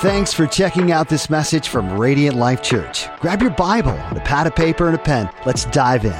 Thanks 0.00 0.30
for 0.30 0.46
checking 0.46 0.92
out 0.92 1.08
this 1.08 1.30
message 1.30 1.68
from 1.70 1.98
Radiant 1.98 2.36
Life 2.36 2.60
Church. 2.62 3.08
Grab 3.18 3.40
your 3.40 3.52
Bible, 3.52 3.92
a 4.10 4.20
pad 4.22 4.46
of 4.46 4.54
paper, 4.54 4.88
and 4.88 4.94
a 4.94 4.98
pen. 4.98 5.30
Let's 5.46 5.64
dive 5.64 6.04
in. 6.04 6.12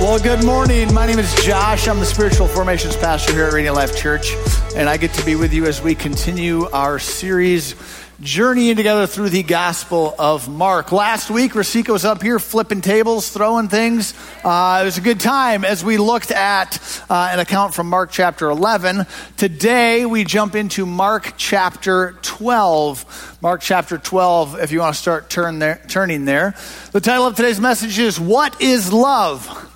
Well, 0.00 0.18
good 0.18 0.42
morning. 0.46 0.94
My 0.94 1.04
name 1.04 1.18
is 1.18 1.34
Josh. 1.44 1.88
I'm 1.88 1.98
the 1.98 2.06
spiritual 2.06 2.48
formations 2.48 2.96
pastor 2.96 3.34
here 3.34 3.44
at 3.44 3.52
Radiant 3.52 3.76
Life 3.76 3.94
Church, 3.94 4.32
and 4.74 4.88
I 4.88 4.96
get 4.96 5.12
to 5.12 5.24
be 5.26 5.36
with 5.36 5.52
you 5.52 5.66
as 5.66 5.82
we 5.82 5.94
continue 5.94 6.70
our 6.70 6.98
series 6.98 7.74
journeying 8.22 8.76
together 8.76 9.08
through 9.08 9.30
the 9.30 9.42
Gospel 9.42 10.14
of 10.16 10.48
Mark. 10.48 10.92
Last 10.92 11.28
week, 11.28 11.54
Rasika 11.54 11.88
was 11.88 12.04
up 12.04 12.22
here 12.22 12.38
flipping 12.38 12.80
tables, 12.80 13.28
throwing 13.28 13.68
things. 13.68 14.14
Uh, 14.44 14.78
it 14.80 14.84
was 14.84 14.96
a 14.96 15.00
good 15.00 15.18
time 15.18 15.64
as 15.64 15.84
we 15.84 15.98
looked 15.98 16.30
at 16.30 16.78
uh, 17.10 17.30
an 17.32 17.40
account 17.40 17.74
from 17.74 17.88
Mark 17.88 18.12
chapter 18.12 18.48
11. 18.48 19.06
Today, 19.36 20.06
we 20.06 20.22
jump 20.22 20.54
into 20.54 20.86
Mark 20.86 21.34
chapter 21.36 22.16
12. 22.22 23.38
Mark 23.42 23.60
chapter 23.60 23.98
12, 23.98 24.60
if 24.60 24.70
you 24.70 24.78
want 24.78 24.94
to 24.94 25.00
start 25.00 25.28
turn 25.28 25.58
there, 25.58 25.82
turning 25.88 26.24
there. 26.24 26.54
The 26.92 27.00
title 27.00 27.26
of 27.26 27.34
today's 27.34 27.58
message 27.58 27.98
is 27.98 28.20
What 28.20 28.62
is 28.62 28.92
Love? 28.92 29.68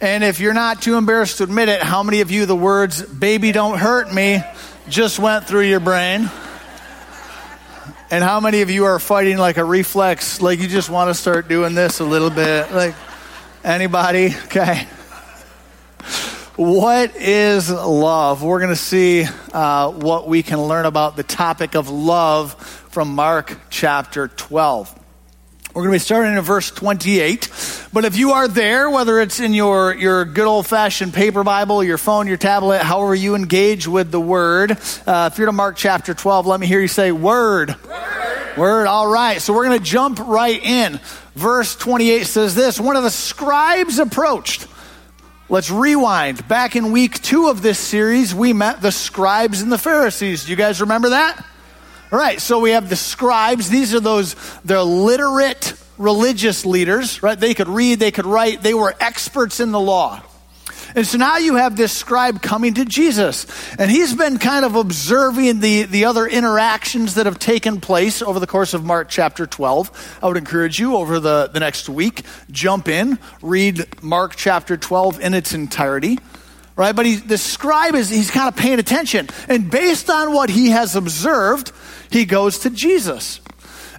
And 0.00 0.24
if 0.24 0.40
you're 0.40 0.54
not 0.54 0.82
too 0.82 0.96
embarrassed 0.96 1.38
to 1.38 1.44
admit 1.44 1.68
it, 1.68 1.80
how 1.82 2.02
many 2.02 2.20
of 2.20 2.32
you 2.32 2.46
the 2.46 2.56
words, 2.56 3.00
baby, 3.00 3.52
don't 3.52 3.78
hurt 3.78 4.12
me, 4.12 4.42
just 4.88 5.20
went 5.20 5.46
through 5.46 5.68
your 5.68 5.80
brain? 5.80 6.28
And 8.08 8.22
how 8.22 8.38
many 8.38 8.62
of 8.62 8.70
you 8.70 8.84
are 8.84 9.00
fighting 9.00 9.36
like 9.36 9.56
a 9.56 9.64
reflex, 9.64 10.40
like 10.40 10.60
you 10.60 10.68
just 10.68 10.88
want 10.88 11.10
to 11.10 11.14
start 11.14 11.48
doing 11.48 11.74
this 11.74 11.98
a 11.98 12.04
little 12.04 12.30
bit? 12.30 12.72
Like 12.72 12.94
anybody? 13.64 14.34
Okay. 14.46 14.86
What 16.54 17.16
is 17.16 17.70
love? 17.70 18.42
We're 18.42 18.60
going 18.60 18.70
to 18.70 18.76
see 18.76 19.26
uh, 19.52 19.90
what 19.90 20.26
we 20.26 20.42
can 20.42 20.62
learn 20.62 20.86
about 20.86 21.14
the 21.14 21.22
topic 21.22 21.74
of 21.74 21.90
love 21.90 22.54
from 22.90 23.14
Mark 23.14 23.58
chapter 23.68 24.28
12. 24.28 24.98
We're 25.76 25.82
going 25.82 25.92
to 25.92 25.96
be 25.96 25.98
starting 25.98 26.34
in 26.34 26.40
verse 26.40 26.70
28. 26.70 27.50
But 27.92 28.06
if 28.06 28.16
you 28.16 28.32
are 28.32 28.48
there, 28.48 28.88
whether 28.88 29.20
it's 29.20 29.40
in 29.40 29.52
your, 29.52 29.94
your 29.94 30.24
good 30.24 30.46
old 30.46 30.66
fashioned 30.66 31.12
paper 31.12 31.44
Bible, 31.44 31.84
your 31.84 31.98
phone, 31.98 32.26
your 32.26 32.38
tablet, 32.38 32.80
however 32.80 33.14
you 33.14 33.34
engage 33.34 33.86
with 33.86 34.10
the 34.10 34.18
word, 34.18 34.70
uh, 35.06 35.28
if 35.30 35.36
you're 35.36 35.44
to 35.44 35.52
Mark 35.52 35.76
chapter 35.76 36.14
12, 36.14 36.46
let 36.46 36.60
me 36.60 36.66
hear 36.66 36.80
you 36.80 36.88
say, 36.88 37.12
Word. 37.12 37.76
Word. 38.56 38.86
All 38.86 39.06
right. 39.06 39.40
So 39.40 39.52
we're 39.52 39.66
going 39.66 39.78
to 39.78 39.84
jump 39.84 40.18
right 40.20 40.62
in. 40.62 41.00
Verse 41.34 41.76
28 41.76 42.24
says 42.24 42.54
this 42.54 42.80
One 42.80 42.96
of 42.96 43.02
the 43.02 43.10
scribes 43.10 43.98
approached. 43.98 44.66
Let's 45.48 45.70
rewind. 45.70 46.48
Back 46.48 46.74
in 46.74 46.90
week 46.90 47.22
two 47.22 47.48
of 47.48 47.62
this 47.62 47.78
series, 47.78 48.34
we 48.34 48.52
met 48.52 48.80
the 48.80 48.90
scribes 48.90 49.60
and 49.60 49.70
the 49.70 49.78
Pharisees. 49.78 50.44
Do 50.44 50.50
you 50.50 50.56
guys 50.56 50.80
remember 50.80 51.10
that? 51.10 51.44
All 52.10 52.18
right, 52.18 52.40
so 52.40 52.58
we 52.58 52.70
have 52.70 52.88
the 52.88 52.96
scribes. 52.96 53.68
These 53.68 53.94
are 53.94 54.00
those, 54.00 54.34
they're 54.64 54.80
literate 54.80 55.74
religious 55.98 56.64
leaders, 56.64 57.22
right? 57.22 57.38
They 57.38 57.54
could 57.54 57.68
read, 57.68 58.00
they 58.00 58.10
could 58.10 58.26
write, 58.26 58.62
they 58.62 58.74
were 58.74 58.94
experts 59.00 59.60
in 59.60 59.70
the 59.70 59.80
law. 59.80 60.22
And 60.96 61.06
so 61.06 61.18
now 61.18 61.36
you 61.36 61.56
have 61.56 61.76
this 61.76 61.92
scribe 61.92 62.40
coming 62.40 62.72
to 62.74 62.86
Jesus. 62.86 63.46
And 63.78 63.90
he's 63.90 64.14
been 64.14 64.38
kind 64.38 64.64
of 64.64 64.76
observing 64.76 65.60
the, 65.60 65.82
the 65.82 66.06
other 66.06 66.26
interactions 66.26 67.14
that 67.14 67.26
have 67.26 67.38
taken 67.38 67.82
place 67.82 68.22
over 68.22 68.40
the 68.40 68.46
course 68.46 68.72
of 68.72 68.82
Mark 68.82 69.10
chapter 69.10 69.46
12. 69.46 70.18
I 70.22 70.26
would 70.26 70.38
encourage 70.38 70.78
you 70.78 70.96
over 70.96 71.20
the, 71.20 71.50
the 71.52 71.60
next 71.60 71.90
week, 71.90 72.22
jump 72.50 72.88
in, 72.88 73.18
read 73.42 73.86
Mark 74.02 74.36
chapter 74.36 74.78
12 74.78 75.20
in 75.20 75.34
its 75.34 75.52
entirety 75.52 76.18
right? 76.78 76.94
But 76.94 77.06
he, 77.06 77.16
the 77.16 77.38
scribe 77.38 77.94
is, 77.94 78.10
he's 78.10 78.30
kind 78.30 78.48
of 78.48 78.54
paying 78.54 78.78
attention. 78.78 79.30
And 79.48 79.70
based 79.70 80.10
on 80.10 80.34
what 80.34 80.50
he 80.50 80.68
has 80.68 80.94
observed, 80.94 81.72
he 82.10 82.26
goes 82.26 82.58
to 82.60 82.70
Jesus. 82.70 83.40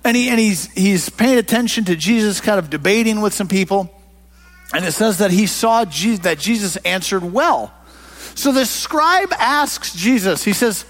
And, 0.04 0.16
he, 0.16 0.30
and 0.30 0.40
he's, 0.40 0.72
he's 0.74 1.10
paying 1.10 1.40
attention 1.40 1.86
to 1.86 1.96
Jesus, 1.96 2.40
kind 2.40 2.60
of 2.60 2.70
debating 2.70 3.20
with 3.20 3.34
some 3.34 3.48
people. 3.48 3.97
And 4.74 4.86
it 4.86 4.92
says 4.92 5.20
that 5.20 5.32
he 5.32 5.48
saw 5.48 5.86
Jesus, 5.86 6.24
that 6.24 6.40
Jesus 6.40 6.76
answered 6.78 7.24
well. 7.24 7.74
So 8.36 8.52
the 8.52 8.66
scribe 8.66 9.34
asks 9.34 9.96
Jesus, 9.96 10.44
he 10.44 10.54
says, 10.54 10.84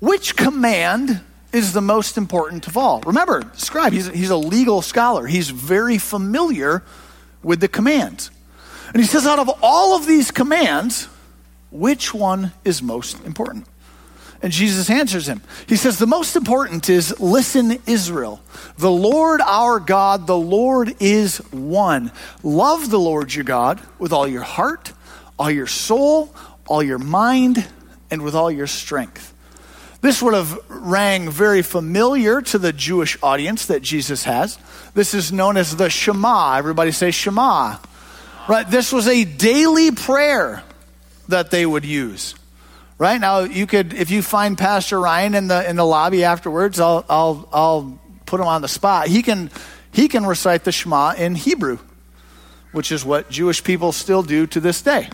which 0.00 0.36
command 0.36 1.20
is 1.52 1.72
the 1.72 1.80
most 1.80 2.16
important 2.16 2.66
of 2.66 2.76
all? 2.76 3.00
Remember, 3.02 3.42
scribe, 3.54 3.92
he's, 3.92 4.06
he's 4.08 4.30
a 4.30 4.36
legal 4.36 4.82
scholar. 4.82 5.26
He's 5.26 5.50
very 5.50 5.98
familiar 5.98 6.82
with 7.42 7.60
the 7.60 7.68
commands. 7.68 8.30
And 8.92 9.00
he 9.00 9.06
says, 9.06 9.26
out 9.26 9.38
of 9.38 9.50
all 9.62 9.96
of 9.96 10.06
these 10.06 10.30
commands, 10.30 11.08
which 11.70 12.12
one 12.12 12.52
is 12.64 12.82
most 12.82 13.24
important? 13.24 13.66
And 14.42 14.52
Jesus 14.52 14.90
answers 14.90 15.28
him. 15.28 15.40
He 15.68 15.76
says, 15.76 15.98
The 15.98 16.06
most 16.06 16.34
important 16.34 16.88
is 16.88 17.18
listen, 17.20 17.78
Israel. 17.86 18.42
The 18.76 18.90
Lord 18.90 19.40
our 19.40 19.78
God, 19.78 20.26
the 20.26 20.36
Lord 20.36 20.96
is 20.98 21.38
one. 21.52 22.10
Love 22.42 22.90
the 22.90 22.98
Lord 22.98 23.32
your 23.32 23.44
God 23.44 23.80
with 24.00 24.12
all 24.12 24.26
your 24.26 24.42
heart, 24.42 24.92
all 25.38 25.50
your 25.50 25.68
soul, 25.68 26.34
all 26.66 26.82
your 26.82 26.98
mind, 26.98 27.68
and 28.10 28.22
with 28.22 28.34
all 28.34 28.50
your 28.50 28.66
strength. 28.66 29.32
This 30.00 30.20
would 30.20 30.34
have 30.34 30.58
rang 30.68 31.30
very 31.30 31.62
familiar 31.62 32.42
to 32.42 32.58
the 32.58 32.72
Jewish 32.72 33.16
audience 33.22 33.66
that 33.66 33.82
Jesus 33.82 34.24
has. 34.24 34.58
This 34.94 35.14
is 35.14 35.30
known 35.30 35.56
as 35.56 35.76
the 35.76 35.88
Shema. 35.88 36.56
Everybody 36.56 36.90
say 36.90 37.12
Shema. 37.12 37.76
Right? 38.48 38.68
This 38.68 38.92
was 38.92 39.06
a 39.06 39.22
daily 39.22 39.92
prayer 39.92 40.64
that 41.28 41.52
they 41.52 41.64
would 41.64 41.84
use 41.84 42.34
right 43.02 43.20
now 43.20 43.40
you 43.40 43.66
could 43.66 43.92
if 43.92 44.10
you 44.10 44.22
find 44.22 44.56
pastor 44.56 45.00
ryan 45.00 45.34
in 45.34 45.48
the 45.48 45.68
in 45.68 45.76
the 45.76 45.84
lobby 45.84 46.24
afterwards 46.24 46.80
i'll 46.80 47.04
i'll 47.08 47.48
i'll 47.52 47.98
put 48.32 48.40
him 48.40 48.46
on 48.46 48.62
the 48.62 48.68
spot. 48.68 49.08
He 49.08 49.22
can 49.22 49.50
he 49.92 50.08
can 50.08 50.24
recite 50.24 50.64
the 50.64 50.72
shema 50.72 51.12
in 51.12 51.34
hebrew 51.34 51.78
which 52.72 52.90
is 52.90 53.04
what 53.04 53.28
jewish 53.28 53.62
people 53.62 53.92
still 53.92 54.22
do 54.22 54.46
to 54.46 54.58
this 54.58 54.80
day. 54.80 55.10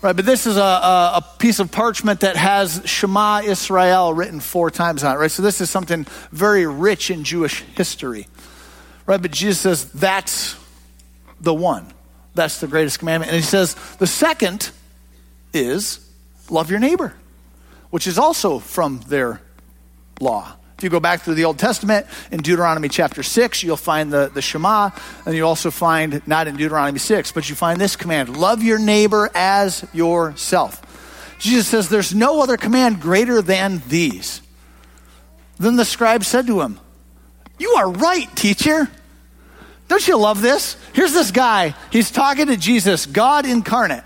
Right 0.00 0.14
but 0.14 0.24
this 0.24 0.46
is 0.46 0.56
a, 0.56 0.60
a, 0.60 1.12
a 1.16 1.24
piece 1.40 1.58
of 1.58 1.72
parchment 1.72 2.20
that 2.20 2.36
has 2.36 2.82
shema 2.84 3.40
israel 3.40 4.14
written 4.14 4.38
four 4.38 4.70
times 4.70 5.02
on 5.02 5.16
it 5.16 5.18
right? 5.18 5.30
So 5.30 5.42
this 5.42 5.60
is 5.60 5.70
something 5.70 6.06
very 6.30 6.66
rich 6.66 7.10
in 7.10 7.24
jewish 7.24 7.62
history. 7.76 8.28
Right 9.06 9.20
but 9.20 9.32
jesus 9.32 9.60
says 9.60 9.90
that's 9.90 10.54
the 11.40 11.52
one. 11.52 11.92
That's 12.34 12.60
the 12.60 12.68
greatest 12.68 13.00
commandment. 13.00 13.32
And 13.32 13.40
he 13.40 13.44
says 13.44 13.74
the 13.98 14.06
second 14.06 14.70
is 15.52 16.03
love 16.50 16.70
your 16.70 16.80
neighbor, 16.80 17.14
which 17.90 18.06
is 18.06 18.18
also 18.18 18.58
from 18.58 19.00
their 19.08 19.40
law. 20.20 20.56
If 20.76 20.82
you 20.82 20.90
go 20.90 21.00
back 21.00 21.22
through 21.22 21.34
the 21.34 21.44
Old 21.44 21.58
Testament, 21.58 22.06
in 22.32 22.40
Deuteronomy 22.40 22.88
chapter 22.88 23.22
6, 23.22 23.62
you'll 23.62 23.76
find 23.76 24.12
the, 24.12 24.30
the 24.32 24.42
Shema, 24.42 24.90
and 25.24 25.34
you 25.34 25.46
also 25.46 25.70
find, 25.70 26.26
not 26.26 26.48
in 26.48 26.56
Deuteronomy 26.56 26.98
6, 26.98 27.32
but 27.32 27.48
you 27.48 27.54
find 27.54 27.80
this 27.80 27.94
command 27.94 28.36
love 28.36 28.62
your 28.62 28.78
neighbor 28.78 29.30
as 29.34 29.86
yourself. 29.92 30.80
Jesus 31.38 31.68
says, 31.68 31.88
There's 31.88 32.14
no 32.14 32.42
other 32.42 32.56
command 32.56 33.00
greater 33.00 33.40
than 33.40 33.82
these. 33.88 34.42
Then 35.58 35.76
the 35.76 35.84
scribe 35.84 36.24
said 36.24 36.46
to 36.48 36.60
him, 36.60 36.80
You 37.58 37.70
are 37.78 37.90
right, 37.90 38.34
teacher. 38.34 38.88
Don't 39.86 40.06
you 40.08 40.16
love 40.16 40.40
this? 40.40 40.76
Here's 40.92 41.12
this 41.12 41.30
guy. 41.30 41.74
He's 41.92 42.10
talking 42.10 42.46
to 42.46 42.56
Jesus, 42.56 43.06
God 43.06 43.46
incarnate. 43.46 44.02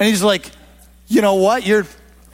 And 0.00 0.08
he's 0.08 0.22
like, 0.22 0.50
you 1.06 1.20
know 1.20 1.36
what? 1.36 1.66
You're, 1.66 1.86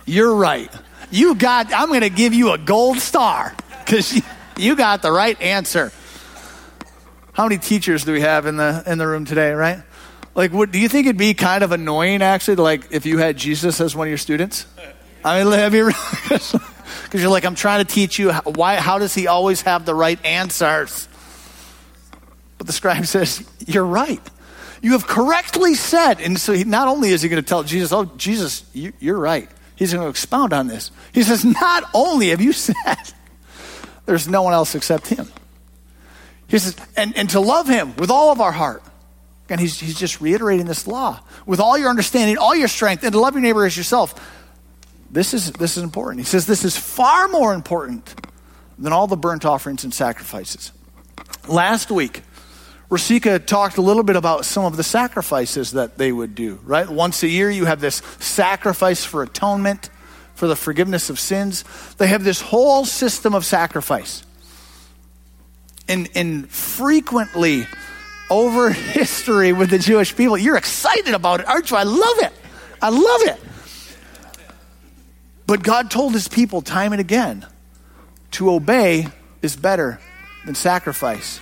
you're 0.06 0.34
right. 0.34 0.72
You 1.10 1.34
got, 1.34 1.72
I'm 1.72 1.88
going 1.88 2.02
to 2.02 2.10
give 2.10 2.34
you 2.34 2.52
a 2.52 2.58
gold 2.58 2.98
star 2.98 3.54
because 3.84 4.20
you, 4.56 4.76
got 4.76 5.02
the 5.02 5.10
right 5.10 5.40
answer. 5.40 5.92
How 7.32 7.44
many 7.44 7.58
teachers 7.58 8.04
do 8.04 8.12
we 8.12 8.20
have 8.20 8.46
in 8.46 8.56
the, 8.56 8.82
in 8.86 8.98
the 8.98 9.06
room 9.06 9.24
today, 9.24 9.52
right? 9.52 9.82
Like, 10.34 10.52
do 10.52 10.78
you 10.78 10.88
think 10.88 11.06
it'd 11.06 11.16
be 11.16 11.34
kind 11.34 11.64
of 11.64 11.72
annoying, 11.72 12.22
actually, 12.22 12.56
like 12.56 12.92
if 12.92 13.04
you 13.06 13.18
had 13.18 13.36
Jesus 13.36 13.80
as 13.80 13.96
one 13.96 14.06
of 14.06 14.10
your 14.10 14.18
students? 14.18 14.66
I 15.24 15.42
mean, 15.42 15.52
have 15.52 15.74
you 15.74 15.86
because 15.86 16.54
you're 17.12 17.28
like, 17.28 17.44
I'm 17.44 17.54
trying 17.54 17.84
to 17.84 17.92
teach 17.92 18.18
you 18.18 18.32
why. 18.32 18.76
How 18.76 18.98
does 18.98 19.14
he 19.14 19.26
always 19.26 19.62
have 19.62 19.84
the 19.84 19.94
right 19.94 20.24
answers? 20.24 21.08
But 22.58 22.66
the 22.66 22.72
scribe 22.72 23.06
says, 23.06 23.46
"You're 23.66 23.84
right. 23.84 24.20
You 24.82 24.92
have 24.92 25.06
correctly 25.06 25.74
said. 25.74 26.20
And 26.20 26.38
so 26.38 26.52
he, 26.52 26.64
not 26.64 26.88
only 26.88 27.10
is 27.10 27.22
he 27.22 27.28
going 27.28 27.42
to 27.42 27.48
tell 27.48 27.62
Jesus, 27.62 27.92
Oh, 27.92 28.06
Jesus, 28.16 28.64
you, 28.72 28.92
you're 28.98 29.18
right. 29.18 29.48
He's 29.76 29.92
going 29.92 30.04
to 30.04 30.10
expound 30.10 30.52
on 30.52 30.66
this. 30.66 30.90
He 31.12 31.22
says, 31.22 31.44
Not 31.44 31.84
only 31.94 32.28
have 32.28 32.40
you 32.40 32.52
said, 32.54 32.74
there's 34.06 34.28
no 34.28 34.42
one 34.42 34.52
else 34.52 34.74
except 34.74 35.06
him. 35.06 35.30
He 36.48 36.58
says, 36.58 36.76
and, 36.96 37.16
and 37.16 37.30
to 37.30 37.40
love 37.40 37.68
him 37.68 37.94
with 37.96 38.10
all 38.10 38.32
of 38.32 38.40
our 38.40 38.50
heart. 38.50 38.82
And 39.48 39.60
he's, 39.60 39.78
he's 39.78 39.98
just 39.98 40.20
reiterating 40.20 40.66
this 40.66 40.86
law. 40.86 41.20
With 41.46 41.60
all 41.60 41.78
your 41.78 41.88
understanding, 41.90 42.36
all 42.36 42.54
your 42.54 42.68
strength, 42.68 43.04
and 43.04 43.12
to 43.12 43.20
love 43.20 43.34
your 43.34 43.42
neighbor 43.42 43.64
as 43.64 43.76
yourself. 43.76 44.14
This 45.10 45.32
is, 45.32 45.52
this 45.52 45.76
is 45.76 45.82
important. 45.82 46.20
He 46.20 46.26
says 46.26 46.46
this 46.46 46.64
is 46.64 46.76
far 46.76 47.28
more 47.28 47.54
important 47.54 48.14
than 48.78 48.92
all 48.92 49.06
the 49.06 49.16
burnt 49.16 49.44
offerings 49.44 49.84
and 49.84 49.94
sacrifices. 49.94 50.72
Last 51.48 51.90
week, 51.90 52.22
Rasika 52.90 53.44
talked 53.46 53.76
a 53.76 53.82
little 53.82 54.02
bit 54.02 54.16
about 54.16 54.44
some 54.44 54.64
of 54.64 54.76
the 54.76 54.82
sacrifices 54.82 55.72
that 55.72 55.96
they 55.96 56.10
would 56.10 56.34
do, 56.34 56.58
right? 56.64 56.88
Once 56.88 57.22
a 57.22 57.28
year, 57.28 57.48
you 57.48 57.64
have 57.64 57.80
this 57.80 58.02
sacrifice 58.18 59.04
for 59.04 59.22
atonement. 59.22 59.90
for 60.34 60.46
the 60.46 60.56
forgiveness 60.56 61.10
of 61.10 61.20
sins. 61.20 61.64
They 61.98 62.06
have 62.06 62.24
this 62.24 62.40
whole 62.40 62.86
system 62.86 63.34
of 63.34 63.44
sacrifice. 63.44 64.24
And, 65.86 66.08
and 66.14 66.48
frequently, 66.48 67.66
over 68.30 68.70
history 68.96 69.52
with 69.52 69.68
the 69.68 69.78
Jewish 69.78 70.16
people, 70.16 70.38
you're 70.38 70.56
excited 70.56 71.12
about 71.12 71.40
it, 71.40 71.46
aren't 71.46 71.70
you? 71.70 71.76
I 71.76 71.82
love 71.82 72.22
it. 72.22 72.32
I 72.80 72.88
love 72.88 73.36
it. 73.36 73.40
But 75.46 75.62
God 75.62 75.90
told 75.90 76.14
his 76.14 76.26
people 76.26 76.62
time 76.62 76.92
and 76.92 77.00
again 77.00 77.44
to 78.30 78.50
obey 78.50 79.08
is 79.42 79.56
better 79.56 80.00
than 80.46 80.54
sacrifice. 80.54 81.40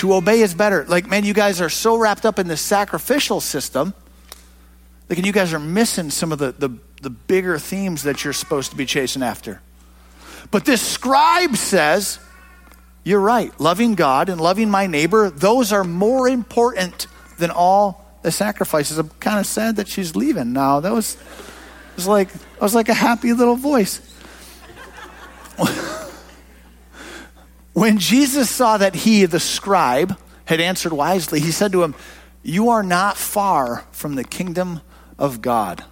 To 0.00 0.14
obey 0.14 0.40
is 0.40 0.54
better. 0.54 0.86
Like, 0.88 1.06
man, 1.08 1.24
you 1.24 1.34
guys 1.34 1.60
are 1.60 1.68
so 1.68 1.94
wrapped 1.94 2.24
up 2.24 2.38
in 2.38 2.48
the 2.48 2.56
sacrificial 2.56 3.38
system. 3.38 3.92
Like, 5.10 5.18
and 5.18 5.26
you 5.26 5.32
guys 5.32 5.52
are 5.52 5.58
missing 5.58 6.08
some 6.08 6.32
of 6.32 6.38
the, 6.38 6.52
the, 6.52 6.70
the 7.02 7.10
bigger 7.10 7.58
themes 7.58 8.04
that 8.04 8.24
you're 8.24 8.32
supposed 8.32 8.70
to 8.70 8.78
be 8.78 8.86
chasing 8.86 9.22
after. 9.22 9.60
But 10.50 10.64
this 10.64 10.80
scribe 10.80 11.54
says, 11.54 12.18
you're 13.04 13.20
right. 13.20 13.52
Loving 13.60 13.94
God 13.94 14.30
and 14.30 14.40
loving 14.40 14.70
my 14.70 14.86
neighbor, 14.86 15.28
those 15.28 15.70
are 15.70 15.84
more 15.84 16.26
important 16.26 17.06
than 17.36 17.50
all 17.50 18.02
the 18.22 18.32
sacrifices. 18.32 18.96
I'm 18.96 19.10
kind 19.20 19.38
of 19.38 19.44
sad 19.44 19.76
that 19.76 19.86
she's 19.86 20.16
leaving 20.16 20.54
now. 20.54 20.80
That 20.80 20.94
was, 20.94 21.18
was 21.94 22.08
like, 22.08 22.30
I 22.58 22.64
was 22.64 22.74
like 22.74 22.88
a 22.88 22.94
happy 22.94 23.34
little 23.34 23.56
voice. 23.56 24.00
when 27.72 27.98
Jesus 27.98 28.50
saw 28.50 28.78
that 28.78 28.94
he, 28.94 29.24
the 29.26 29.40
scribe, 29.40 30.18
had 30.44 30.60
answered 30.60 30.92
wisely, 30.92 31.40
he 31.40 31.52
said 31.52 31.72
to 31.72 31.82
him, 31.82 31.94
You 32.42 32.70
are 32.70 32.82
not 32.82 33.16
far 33.16 33.84
from 33.92 34.16
the 34.16 34.24
kingdom 34.24 34.80
of 35.18 35.40
God. 35.40 35.84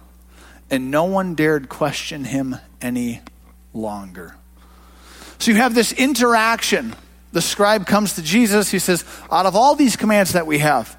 And 0.69 0.91
no 0.91 1.05
one 1.05 1.35
dared 1.35 1.69
question 1.69 2.25
him 2.25 2.57
any 2.81 3.21
longer. 3.73 4.35
So 5.39 5.51
you 5.51 5.57
have 5.57 5.73
this 5.73 5.93
interaction. 5.93 6.95
The 7.31 7.41
scribe 7.41 7.87
comes 7.87 8.15
to 8.15 8.21
Jesus. 8.21 8.69
He 8.69 8.79
says, 8.79 9.05
Out 9.31 9.45
of 9.45 9.55
all 9.55 9.75
these 9.75 9.95
commands 9.95 10.33
that 10.33 10.45
we 10.45 10.59
have, 10.59 10.97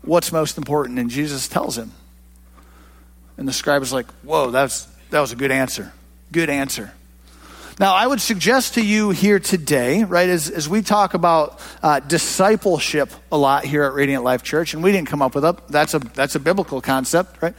what's 0.00 0.32
most 0.32 0.56
important? 0.56 0.98
And 0.98 1.10
Jesus 1.10 1.48
tells 1.48 1.76
him. 1.76 1.92
And 3.36 3.46
the 3.46 3.52
scribe 3.52 3.82
is 3.82 3.92
like, 3.92 4.10
Whoa, 4.22 4.50
that's, 4.50 4.86
that 5.10 5.20
was 5.20 5.32
a 5.32 5.36
good 5.36 5.50
answer. 5.50 5.92
Good 6.32 6.48
answer. 6.48 6.92
Now, 7.80 7.94
I 7.94 8.06
would 8.06 8.20
suggest 8.20 8.74
to 8.74 8.84
you 8.84 9.10
here 9.10 9.38
today, 9.38 10.04
right, 10.04 10.28
as, 10.28 10.50
as 10.50 10.68
we 10.68 10.82
talk 10.82 11.14
about 11.14 11.58
uh, 11.82 12.00
discipleship 12.00 13.10
a 13.30 13.38
lot 13.38 13.64
here 13.64 13.82
at 13.84 13.94
Radiant 13.94 14.24
Life 14.24 14.42
Church, 14.42 14.74
and 14.74 14.82
we 14.82 14.92
didn't 14.92 15.08
come 15.08 15.22
up 15.22 15.34
with 15.34 15.42
that. 15.42 15.68
That's 15.68 15.94
a, 15.94 15.98
that's 15.98 16.34
a 16.34 16.40
biblical 16.40 16.82
concept, 16.82 17.40
right? 17.40 17.54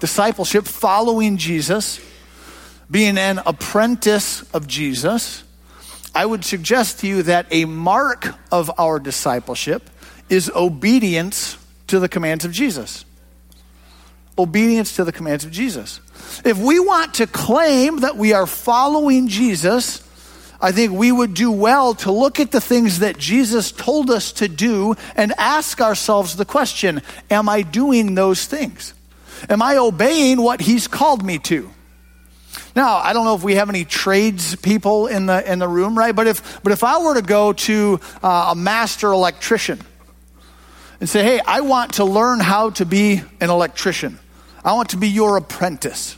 Discipleship, 0.00 0.64
following 0.64 1.36
Jesus, 1.36 2.00
being 2.90 3.18
an 3.18 3.40
apprentice 3.44 4.42
of 4.54 4.66
Jesus. 4.66 5.44
I 6.14 6.24
would 6.24 6.46
suggest 6.46 7.00
to 7.00 7.06
you 7.06 7.22
that 7.24 7.46
a 7.50 7.66
mark 7.66 8.26
of 8.50 8.70
our 8.78 8.98
discipleship 8.98 9.90
is 10.30 10.50
obedience 10.54 11.58
to 11.88 12.00
the 12.00 12.08
commands 12.08 12.46
of 12.46 12.52
Jesus. 12.52 13.04
Obedience 14.38 14.96
to 14.96 15.04
the 15.04 15.12
commands 15.12 15.44
of 15.44 15.50
Jesus. 15.50 16.00
If 16.44 16.58
we 16.58 16.78
want 16.78 17.14
to 17.14 17.26
claim 17.26 17.98
that 18.00 18.16
we 18.16 18.32
are 18.32 18.46
following 18.46 19.28
Jesus, 19.28 20.02
I 20.60 20.72
think 20.72 20.92
we 20.92 21.12
would 21.12 21.34
do 21.34 21.50
well 21.50 21.94
to 21.94 22.12
look 22.12 22.40
at 22.40 22.50
the 22.50 22.60
things 22.60 22.98
that 22.98 23.18
Jesus 23.18 23.70
told 23.70 24.10
us 24.10 24.32
to 24.32 24.48
do 24.48 24.96
and 25.14 25.32
ask 25.38 25.80
ourselves 25.80 26.36
the 26.36 26.44
question 26.44 27.02
Am 27.30 27.48
I 27.48 27.62
doing 27.62 28.14
those 28.14 28.46
things? 28.46 28.94
Am 29.48 29.62
I 29.62 29.76
obeying 29.76 30.40
what 30.40 30.60
He's 30.60 30.88
called 30.88 31.24
me 31.24 31.38
to? 31.38 31.70
Now, 32.74 32.96
I 32.96 33.12
don't 33.12 33.24
know 33.24 33.34
if 33.34 33.42
we 33.42 33.54
have 33.54 33.68
any 33.68 33.84
trades 33.84 34.56
people 34.56 35.06
in 35.06 35.26
the 35.26 35.50
in 35.50 35.58
the 35.58 35.68
room, 35.68 35.96
right? 35.96 36.14
But 36.14 36.26
if 36.26 36.62
but 36.62 36.72
if 36.72 36.82
I 36.82 37.02
were 37.02 37.14
to 37.14 37.22
go 37.22 37.52
to 37.52 38.00
uh, 38.22 38.48
a 38.50 38.54
master 38.54 39.12
electrician 39.12 39.80
and 41.00 41.08
say, 41.08 41.22
"Hey, 41.22 41.40
I 41.44 41.60
want 41.60 41.94
to 41.94 42.04
learn 42.04 42.40
how 42.40 42.70
to 42.70 42.84
be 42.84 43.22
an 43.40 43.50
electrician. 43.50 44.18
I 44.68 44.72
want 44.72 44.90
to 44.90 44.96
be 44.96 45.08
your 45.08 45.36
apprentice." 45.36 46.16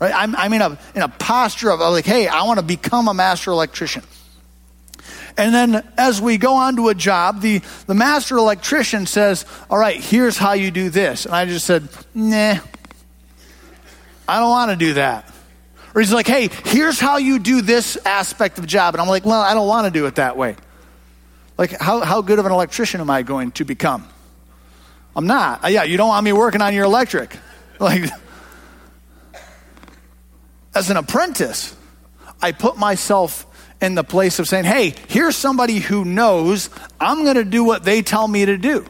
Right? 0.00 0.12
I'm, 0.14 0.34
I'm 0.36 0.52
in, 0.52 0.60
a, 0.60 0.78
in 0.94 1.02
a 1.02 1.08
posture 1.08 1.70
of 1.70 1.80
like, 1.80 2.04
hey, 2.04 2.26
I 2.26 2.42
want 2.42 2.58
to 2.58 2.64
become 2.64 3.08
a 3.08 3.14
master 3.14 3.52
electrician. 3.52 4.02
And 5.36 5.54
then 5.54 5.82
as 5.96 6.20
we 6.20 6.36
go 6.36 6.54
on 6.56 6.76
to 6.76 6.88
a 6.88 6.94
job, 6.94 7.40
the, 7.40 7.60
the 7.86 7.94
master 7.94 8.36
electrician 8.36 9.06
says, 9.06 9.46
All 9.68 9.78
right, 9.78 9.96
here's 9.96 10.36
how 10.36 10.52
you 10.52 10.70
do 10.70 10.90
this. 10.90 11.26
And 11.26 11.34
I 11.34 11.46
just 11.46 11.66
said, 11.66 11.88
Nah, 12.14 12.58
I 14.28 14.40
don't 14.40 14.50
want 14.50 14.70
to 14.70 14.76
do 14.76 14.94
that. 14.94 15.32
Or 15.94 16.00
he's 16.00 16.12
like, 16.12 16.28
Hey, 16.28 16.50
here's 16.64 17.00
how 17.00 17.16
you 17.16 17.38
do 17.38 17.62
this 17.62 17.96
aspect 18.04 18.58
of 18.58 18.62
the 18.62 18.68
job. 18.68 18.94
And 18.94 19.02
I'm 19.02 19.08
like, 19.08 19.24
Well, 19.24 19.40
I 19.40 19.54
don't 19.54 19.66
want 19.66 19.86
to 19.86 19.90
do 19.90 20.06
it 20.06 20.16
that 20.16 20.36
way. 20.36 20.56
Like, 21.58 21.72
how, 21.80 22.00
how 22.00 22.20
good 22.20 22.38
of 22.38 22.46
an 22.46 22.52
electrician 22.52 23.00
am 23.00 23.10
I 23.10 23.22
going 23.22 23.52
to 23.52 23.64
become? 23.64 24.06
I'm 25.16 25.26
not. 25.26 25.70
Yeah, 25.70 25.84
you 25.84 25.96
don't 25.96 26.08
want 26.08 26.24
me 26.24 26.32
working 26.32 26.62
on 26.62 26.74
your 26.74 26.84
electric. 26.84 27.36
Like, 27.78 28.10
as 30.74 30.90
an 30.90 30.96
apprentice, 30.96 31.76
I 32.40 32.52
put 32.52 32.76
myself 32.76 33.46
in 33.80 33.94
the 33.94 34.04
place 34.04 34.38
of 34.38 34.48
saying, 34.48 34.64
hey, 34.64 34.94
here's 35.08 35.36
somebody 35.36 35.78
who 35.78 36.04
knows 36.04 36.70
I'm 37.00 37.24
going 37.24 37.36
to 37.36 37.44
do 37.44 37.64
what 37.64 37.84
they 37.84 38.02
tell 38.02 38.26
me 38.26 38.44
to 38.46 38.56
do. 38.56 38.86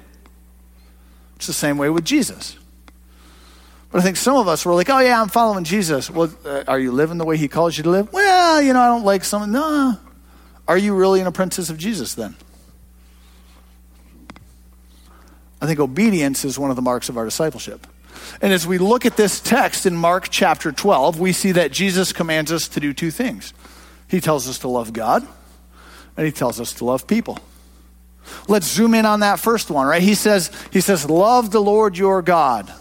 It's 1.36 1.46
the 1.46 1.52
same 1.52 1.78
way 1.78 1.90
with 1.90 2.04
Jesus. 2.04 2.56
But 3.90 4.00
I 4.00 4.04
think 4.04 4.16
some 4.16 4.36
of 4.36 4.48
us 4.48 4.64
were 4.64 4.74
like, 4.74 4.90
oh, 4.90 4.98
yeah, 4.98 5.20
I'm 5.20 5.28
following 5.28 5.64
Jesus. 5.64 6.10
Well, 6.10 6.32
uh, 6.44 6.64
are 6.66 6.78
you 6.78 6.90
living 6.90 7.18
the 7.18 7.24
way 7.24 7.36
he 7.36 7.48
calls 7.48 7.76
you 7.76 7.84
to 7.84 7.90
live? 7.90 8.12
Well, 8.12 8.60
you 8.60 8.72
know, 8.72 8.80
I 8.80 8.86
don't 8.86 9.04
like 9.04 9.24
some. 9.24 9.52
No. 9.52 9.98
Are 10.66 10.78
you 10.78 10.94
really 10.94 11.20
an 11.20 11.26
apprentice 11.26 11.70
of 11.70 11.78
Jesus 11.78 12.14
then? 12.14 12.34
I 15.60 15.66
think 15.66 15.78
obedience 15.78 16.44
is 16.44 16.58
one 16.58 16.70
of 16.70 16.76
the 16.76 16.82
marks 16.82 17.08
of 17.08 17.16
our 17.16 17.24
discipleship. 17.24 17.86
And 18.40 18.52
as 18.52 18.66
we 18.66 18.78
look 18.78 19.06
at 19.06 19.16
this 19.16 19.40
text 19.40 19.86
in 19.86 19.96
Mark 19.96 20.28
chapter 20.30 20.72
12, 20.72 21.18
we 21.18 21.32
see 21.32 21.52
that 21.52 21.72
Jesus 21.72 22.12
commands 22.12 22.52
us 22.52 22.68
to 22.68 22.80
do 22.80 22.92
two 22.92 23.10
things. 23.10 23.54
He 24.08 24.20
tells 24.20 24.48
us 24.48 24.58
to 24.60 24.68
love 24.68 24.92
God, 24.92 25.26
and 26.16 26.26
he 26.26 26.32
tells 26.32 26.60
us 26.60 26.72
to 26.74 26.84
love 26.84 27.06
people. 27.06 27.38
Let's 28.48 28.66
zoom 28.66 28.94
in 28.94 29.06
on 29.06 29.20
that 29.20 29.38
first 29.38 29.70
one, 29.70 29.86
right? 29.86 30.02
He 30.02 30.14
says, 30.14 30.50
he 30.72 30.80
says, 30.80 31.08
love 31.08 31.50
the 31.50 31.60
Lord 31.60 31.96
your 31.96 32.22
God 32.22 32.72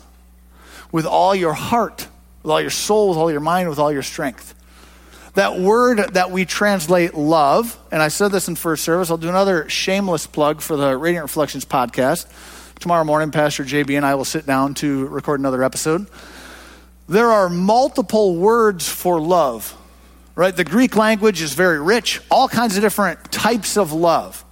with 0.91 1.05
all 1.05 1.33
your 1.33 1.53
heart, 1.53 2.07
with 2.43 2.51
all 2.51 2.61
your 2.61 2.69
soul, 2.69 3.09
with 3.09 3.17
all 3.17 3.31
your 3.31 3.39
mind, 3.41 3.69
with 3.69 3.79
all 3.79 3.91
your 3.91 4.03
strength. 4.03 4.55
That 5.33 5.59
word 5.59 6.13
that 6.13 6.29
we 6.29 6.45
translate 6.45 7.15
love, 7.15 7.77
and 7.91 8.01
I 8.01 8.09
said 8.09 8.31
this 8.31 8.47
in 8.47 8.55
first 8.55 8.83
service, 8.83 9.09
I'll 9.09 9.17
do 9.17 9.29
another 9.29 9.67
shameless 9.67 10.27
plug 10.27 10.61
for 10.61 10.77
the 10.77 10.95
Radiant 10.95 11.23
Reflections 11.23 11.65
podcast. 11.65 12.27
Tomorrow 12.79 13.05
morning, 13.05 13.31
Pastor 13.31 13.63
JB 13.63 13.95
and 13.95 14.05
I 14.05 14.15
will 14.15 14.25
sit 14.25 14.45
down 14.45 14.73
to 14.75 15.07
record 15.07 15.39
another 15.39 15.63
episode. 15.63 16.07
There 17.07 17.31
are 17.31 17.49
multiple 17.49 18.35
words 18.35 18.89
for 18.89 19.21
love, 19.21 19.77
right? 20.35 20.55
The 20.55 20.63
Greek 20.63 20.95
language 20.95 21.41
is 21.41 21.53
very 21.53 21.79
rich, 21.79 22.21
all 22.29 22.47
kinds 22.47 22.75
of 22.75 22.81
different 22.81 23.31
types 23.31 23.77
of 23.77 23.93
love. 23.93 24.43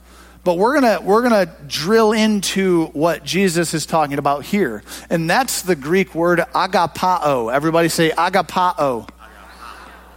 But 0.43 0.57
we're 0.57 0.79
going 0.79 1.05
we're 1.05 1.27
going 1.27 1.45
to 1.45 1.53
drill 1.67 2.13
into 2.13 2.87
what 2.87 3.23
Jesus 3.23 3.73
is 3.73 3.85
talking 3.85 4.17
about 4.17 4.43
here. 4.43 4.83
And 5.09 5.29
that's 5.29 5.61
the 5.61 5.75
Greek 5.75 6.15
word 6.15 6.39
agapao. 6.39 7.53
Everybody 7.53 7.89
say 7.89 8.09
agapao. 8.09 9.07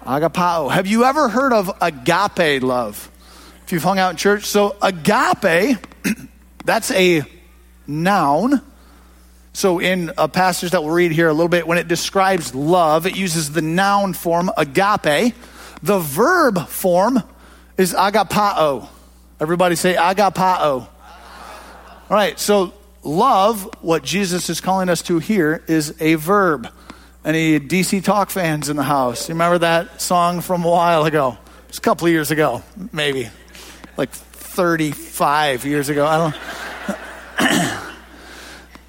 Agapao. 0.04 0.70
Have 0.70 0.86
you 0.86 1.04
ever 1.04 1.28
heard 1.28 1.52
of 1.52 1.70
agape 1.80 2.62
love? 2.62 3.10
If 3.64 3.72
you've 3.72 3.82
hung 3.82 3.98
out 3.98 4.12
in 4.12 4.16
church, 4.16 4.44
so 4.44 4.76
agape 4.80 5.78
that's 6.64 6.90
a 6.90 7.22
noun. 7.86 8.60
So, 9.52 9.78
in 9.78 10.12
a 10.18 10.28
passage 10.28 10.72
that 10.72 10.82
we'll 10.82 10.92
read 10.92 11.12
here 11.12 11.28
a 11.28 11.32
little 11.32 11.48
bit, 11.48 11.66
when 11.66 11.78
it 11.78 11.86
describes 11.86 12.54
love, 12.54 13.06
it 13.06 13.16
uses 13.16 13.52
the 13.52 13.62
noun 13.62 14.12
form 14.12 14.50
agape. 14.56 15.34
The 15.82 15.98
verb 15.98 16.66
form 16.66 17.22
is 17.76 17.94
agapao. 17.94 18.88
Everybody 19.38 19.76
say 19.76 19.94
agapao. 19.94 20.88
All 20.90 20.90
right, 22.10 22.38
so 22.38 22.74
love, 23.02 23.68
what 23.80 24.02
Jesus 24.02 24.50
is 24.50 24.60
calling 24.60 24.88
us 24.88 25.02
to 25.02 25.18
here, 25.18 25.62
is 25.68 25.94
a 26.00 26.14
verb. 26.16 26.68
Any 27.24 27.58
DC 27.58 28.04
Talk 28.04 28.30
fans 28.30 28.68
in 28.68 28.76
the 28.76 28.82
house? 28.82 29.28
Remember 29.28 29.58
that 29.58 30.00
song 30.00 30.40
from 30.40 30.64
a 30.64 30.68
while 30.68 31.04
ago? 31.04 31.38
It's 31.68 31.78
a 31.78 31.80
couple 31.80 32.06
of 32.06 32.12
years 32.12 32.30
ago, 32.30 32.62
maybe. 32.92 33.30
Like 33.96 34.10
35 34.10 35.64
years 35.64 35.88
ago. 35.88 36.06
I 36.06 36.18
don't 36.18 36.34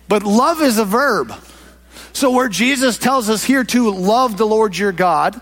but 0.08 0.24
love 0.24 0.62
is 0.62 0.78
a 0.78 0.86
verb. 0.86 1.34
So, 2.14 2.32
where 2.32 2.48
Jesus 2.50 2.98
tells 2.98 3.30
us 3.30 3.44
here 3.44 3.64
to 3.66 3.90
love 3.92 4.38
the 4.38 4.46
Lord 4.46 4.78
your 4.78 4.92
God, 4.92 5.40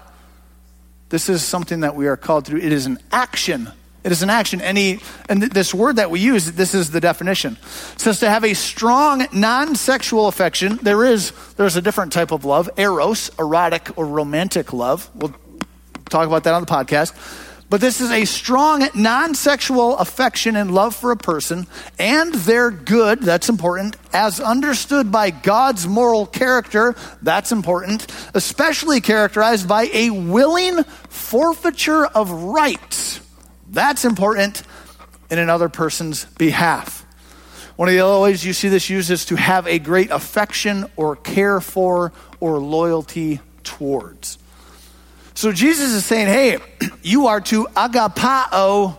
this 1.10 1.29
is 1.29 1.43
something 1.43 1.82
that 1.82 1.96
we 1.96 2.08
are 2.08 2.17
called 2.17 2.46
to 2.46 2.51
do. 2.51 2.58
It 2.58 2.72
is 2.72 2.88
an 2.88 2.98
action 3.12 3.72
It 4.03 4.12
is 4.12 4.22
an 4.22 4.29
action. 4.29 4.60
He, 4.75 5.00
and 5.29 5.41
th- 5.41 5.53
this 5.53 5.74
word 5.74 5.96
that 5.96 6.12
we 6.12 6.20
use, 6.20 6.51
this 6.51 6.74
is 6.74 6.91
the 6.91 7.00
definition. 7.00 7.58
It 7.93 8.01
says 8.01 8.20
to 8.20 8.29
have 8.29 8.43
a 8.43 8.53
strong 8.53 9.25
non-sexual 9.32 10.27
affection. 10.27 10.77
There 10.82 11.05
is, 11.05 11.32
there's 11.55 11.77
a 11.77 11.82
different 11.82 12.12
type 12.12 12.32
of 12.32 12.43
love, 12.43 12.70
eros, 12.77 13.32
erotic 13.39 13.98
or 13.98 14.05
romantic 14.05 14.74
love. 14.74 15.10
We'll 15.15 15.34
talk 16.10 16.27
about 16.27 16.43
that 16.43 16.53
on 16.53 16.62
the 16.62 16.67
podcast. 16.67 17.13
But 17.70 17.82
this 17.82 18.01
is 18.01 18.12
a 18.12 18.25
strong 18.25 18.88
non 18.93 19.34
sexual 19.34 19.98
affection 19.98 20.55
and 20.55 20.72
love 20.74 20.96
for 20.96 21.12
a 21.12 21.17
person 21.17 21.65
and 21.98 22.34
their 22.34 22.70
good, 22.70 23.22
that's 23.22 23.50
important, 23.50 23.96
as 24.13 24.39
understood 24.39 25.12
by 25.12 25.32
God's 25.32 25.88
moral 25.88 26.25
character, 26.25 26.96
that's 27.22 27.51
important, 27.51 28.05
especially 28.34 29.01
characterized 29.01 29.67
by 29.67 29.89
a 29.93 30.12
willing 30.12 30.84
forfeiture 31.10 32.05
of 32.05 32.29
rights, 32.29 33.22
that's 33.70 34.05
important, 34.05 34.62
in 35.32 35.39
another 35.39 35.67
person's 35.67 36.25
behalf. 36.25 37.03
One 37.75 37.88
of 37.88 37.93
the 37.93 38.01
other 38.01 38.22
ways 38.22 38.46
you 38.46 38.53
see 38.53 38.70
this 38.70 38.89
used 38.89 39.10
is 39.10 39.25
to 39.25 39.36
have 39.36 39.65
a 39.65 39.79
great 39.79 40.12
affection 40.12 40.86
or 40.96 41.15
care 41.15 41.60
for 41.60 42.13
or 42.39 42.60
loyalty 42.60 43.39
towards. 43.63 44.38
So 45.35 45.51
Jesus 45.51 45.91
is 45.91 46.05
saying, 46.05 46.27
hey, 46.27 46.57
you 47.03 47.27
are 47.27 47.41
to 47.41 47.65
agapao 47.65 48.97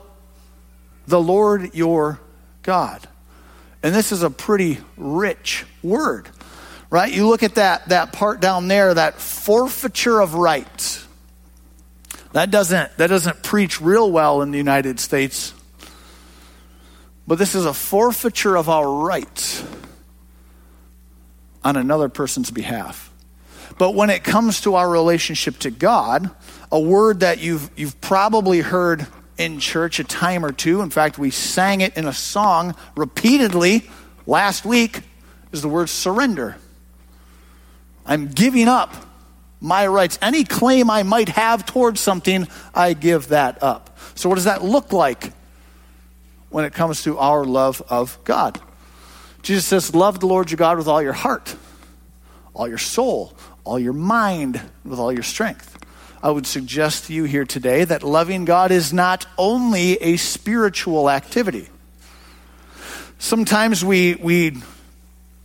the 1.06 1.20
Lord 1.20 1.74
your 1.74 2.20
God. 2.62 3.06
And 3.82 3.94
this 3.94 4.12
is 4.12 4.22
a 4.22 4.30
pretty 4.30 4.78
rich 4.96 5.66
word, 5.82 6.28
right? 6.90 7.12
You 7.12 7.28
look 7.28 7.42
at 7.42 7.56
that, 7.56 7.90
that 7.90 8.12
part 8.12 8.40
down 8.40 8.68
there, 8.68 8.94
that 8.94 9.20
forfeiture 9.20 10.20
of 10.20 10.34
rights. 10.34 11.06
That 12.32 12.50
doesn't, 12.50 12.96
that 12.96 13.08
doesn't 13.08 13.42
preach 13.42 13.80
real 13.80 14.10
well 14.10 14.42
in 14.42 14.50
the 14.50 14.58
United 14.58 14.98
States. 14.98 15.54
But 17.26 17.38
this 17.38 17.54
is 17.54 17.64
a 17.64 17.74
forfeiture 17.74 18.56
of 18.56 18.68
our 18.68 18.90
rights 18.90 19.62
on 21.62 21.76
another 21.76 22.08
person's 22.08 22.50
behalf. 22.50 23.10
But 23.78 23.94
when 23.94 24.10
it 24.10 24.22
comes 24.22 24.60
to 24.62 24.76
our 24.76 24.88
relationship 24.88 25.58
to 25.60 25.70
God, 25.70 26.30
a 26.70 26.78
word 26.78 27.20
that 27.20 27.40
you've, 27.40 27.70
you've 27.76 28.00
probably 28.00 28.60
heard 28.60 29.06
in 29.36 29.58
church 29.58 29.98
a 29.98 30.04
time 30.04 30.44
or 30.44 30.52
two, 30.52 30.80
in 30.80 30.90
fact, 30.90 31.18
we 31.18 31.30
sang 31.30 31.80
it 31.80 31.96
in 31.96 32.06
a 32.06 32.12
song 32.12 32.76
repeatedly 32.96 33.88
last 34.26 34.64
week, 34.64 35.00
is 35.52 35.62
the 35.62 35.68
word 35.68 35.88
surrender. 35.88 36.56
I'm 38.06 38.28
giving 38.28 38.68
up 38.68 38.94
my 39.60 39.86
rights. 39.86 40.18
Any 40.20 40.44
claim 40.44 40.90
I 40.90 41.02
might 41.02 41.30
have 41.30 41.64
towards 41.64 42.00
something, 42.00 42.46
I 42.74 42.92
give 42.92 43.28
that 43.28 43.62
up. 43.62 43.98
So, 44.14 44.28
what 44.28 44.34
does 44.36 44.44
that 44.44 44.62
look 44.62 44.92
like 44.92 45.32
when 46.50 46.64
it 46.64 46.74
comes 46.74 47.02
to 47.04 47.18
our 47.18 47.44
love 47.44 47.82
of 47.88 48.18
God? 48.24 48.60
Jesus 49.42 49.64
says, 49.64 49.94
Love 49.94 50.20
the 50.20 50.26
Lord 50.26 50.50
your 50.50 50.58
God 50.58 50.76
with 50.76 50.86
all 50.86 51.02
your 51.02 51.12
heart, 51.12 51.56
all 52.52 52.68
your 52.68 52.78
soul, 52.78 53.34
all 53.64 53.78
your 53.78 53.92
mind, 53.92 54.60
with 54.84 54.98
all 54.98 55.12
your 55.12 55.22
strength. 55.22 55.78
I 56.22 56.30
would 56.30 56.46
suggest 56.46 57.06
to 57.06 57.12
you 57.12 57.24
here 57.24 57.44
today 57.44 57.84
that 57.84 58.02
loving 58.02 58.44
God 58.44 58.70
is 58.70 58.92
not 58.92 59.26
only 59.36 59.96
a 59.96 60.16
spiritual 60.16 61.10
activity. 61.10 61.68
Sometimes 63.18 63.84
we, 63.84 64.14
we, 64.14 64.56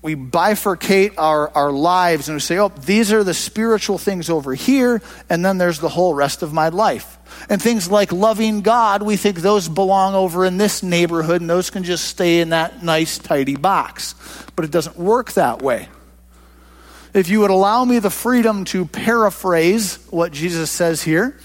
we 0.02 0.16
bifurcate 0.16 1.16
our, 1.18 1.50
our 1.50 1.72
lives 1.72 2.30
and 2.30 2.38
we 2.38 2.40
say, 2.40 2.58
oh, 2.58 2.70
these 2.70 3.12
are 3.12 3.24
the 3.26 3.34
spiritual 3.34 3.98
things 3.98 4.30
over 4.30 4.54
here, 4.54 5.02
and 5.30 5.44
then 5.44 5.58
there's 5.58 5.80
the 5.80 5.90
whole 5.90 6.14
rest 6.14 6.44
of 6.44 6.54
my 6.54 6.70
life. 6.70 7.18
And 7.50 7.62
things 7.62 7.92
like 7.92 8.12
loving 8.12 8.62
God, 8.62 9.04
we 9.04 9.18
think 9.18 9.38
those 9.40 9.68
belong 9.68 10.16
over 10.16 10.46
in 10.46 10.58
this 10.58 10.82
neighborhood 10.82 11.42
and 11.42 11.50
those 11.50 11.70
can 11.70 11.84
just 11.84 12.06
stay 12.06 12.40
in 12.40 12.50
that 12.50 12.84
nice, 12.84 13.18
tidy 13.18 13.56
box. 13.56 14.16
But 14.56 14.66
it 14.66 14.72
doesn't 14.72 14.98
work 14.98 15.34
that 15.34 15.62
way. 15.62 15.90
If 17.13 17.30
you 17.30 17.39
would 17.39 17.50
allow 17.50 17.86
me 17.86 18.00
the 18.00 18.10
freedom 18.10 18.66
to 18.66 18.86
paraphrase 18.86 19.98
what 20.10 20.32
Jesus 20.32 20.70
says 20.70 21.01
here, 21.01 21.38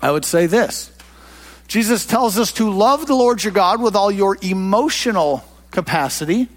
I 0.00 0.10
would 0.10 0.24
say 0.24 0.46
this 0.46 0.90
Jesus 1.68 2.06
tells 2.06 2.38
us 2.38 2.52
to 2.52 2.70
love 2.70 3.06
the 3.06 3.14
Lord 3.14 3.42
your 3.44 3.52
God 3.52 3.80
with 3.80 3.96
all 3.96 4.10
your 4.10 4.36
emotional 4.42 5.44
capacity, 5.70 6.48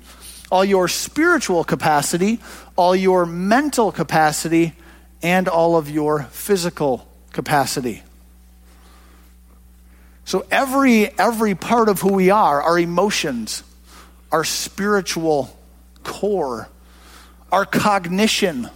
all 0.52 0.66
your 0.66 0.88
spiritual 0.88 1.64
capacity, 1.64 2.40
all 2.76 2.96
your 2.96 3.26
mental 3.26 3.92
capacity, 3.92 4.74
and 5.22 5.48
all 5.48 5.76
of 5.78 5.90
your 5.90 6.24
physical 6.24 7.08
capacity. 7.32 8.04
So 10.24 10.46
every 10.50 11.08
every 11.20 11.54
part 11.54 11.90
of 11.90 12.02
who 12.02 12.14
we 12.14 12.30
are, 12.30 12.62
our 12.62 12.80
emotions, 12.80 13.64
our 14.32 14.44
spiritual 14.44 15.58
core, 16.04 16.68
our 17.56 17.66
cognition, 17.66 18.70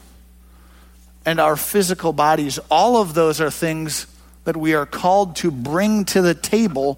and 1.25 1.37
our 1.37 1.57
physical 1.57 2.13
bodies, 2.13 2.59
all 2.71 2.95
of 3.01 3.13
those 3.13 3.41
are 3.41 3.51
things 3.51 4.07
that 4.45 4.55
we 4.55 4.73
are 4.73 4.85
called 4.85 5.35
to 5.35 5.51
bring 5.51 6.05
to 6.05 6.21
the 6.21 6.33
table 6.33 6.97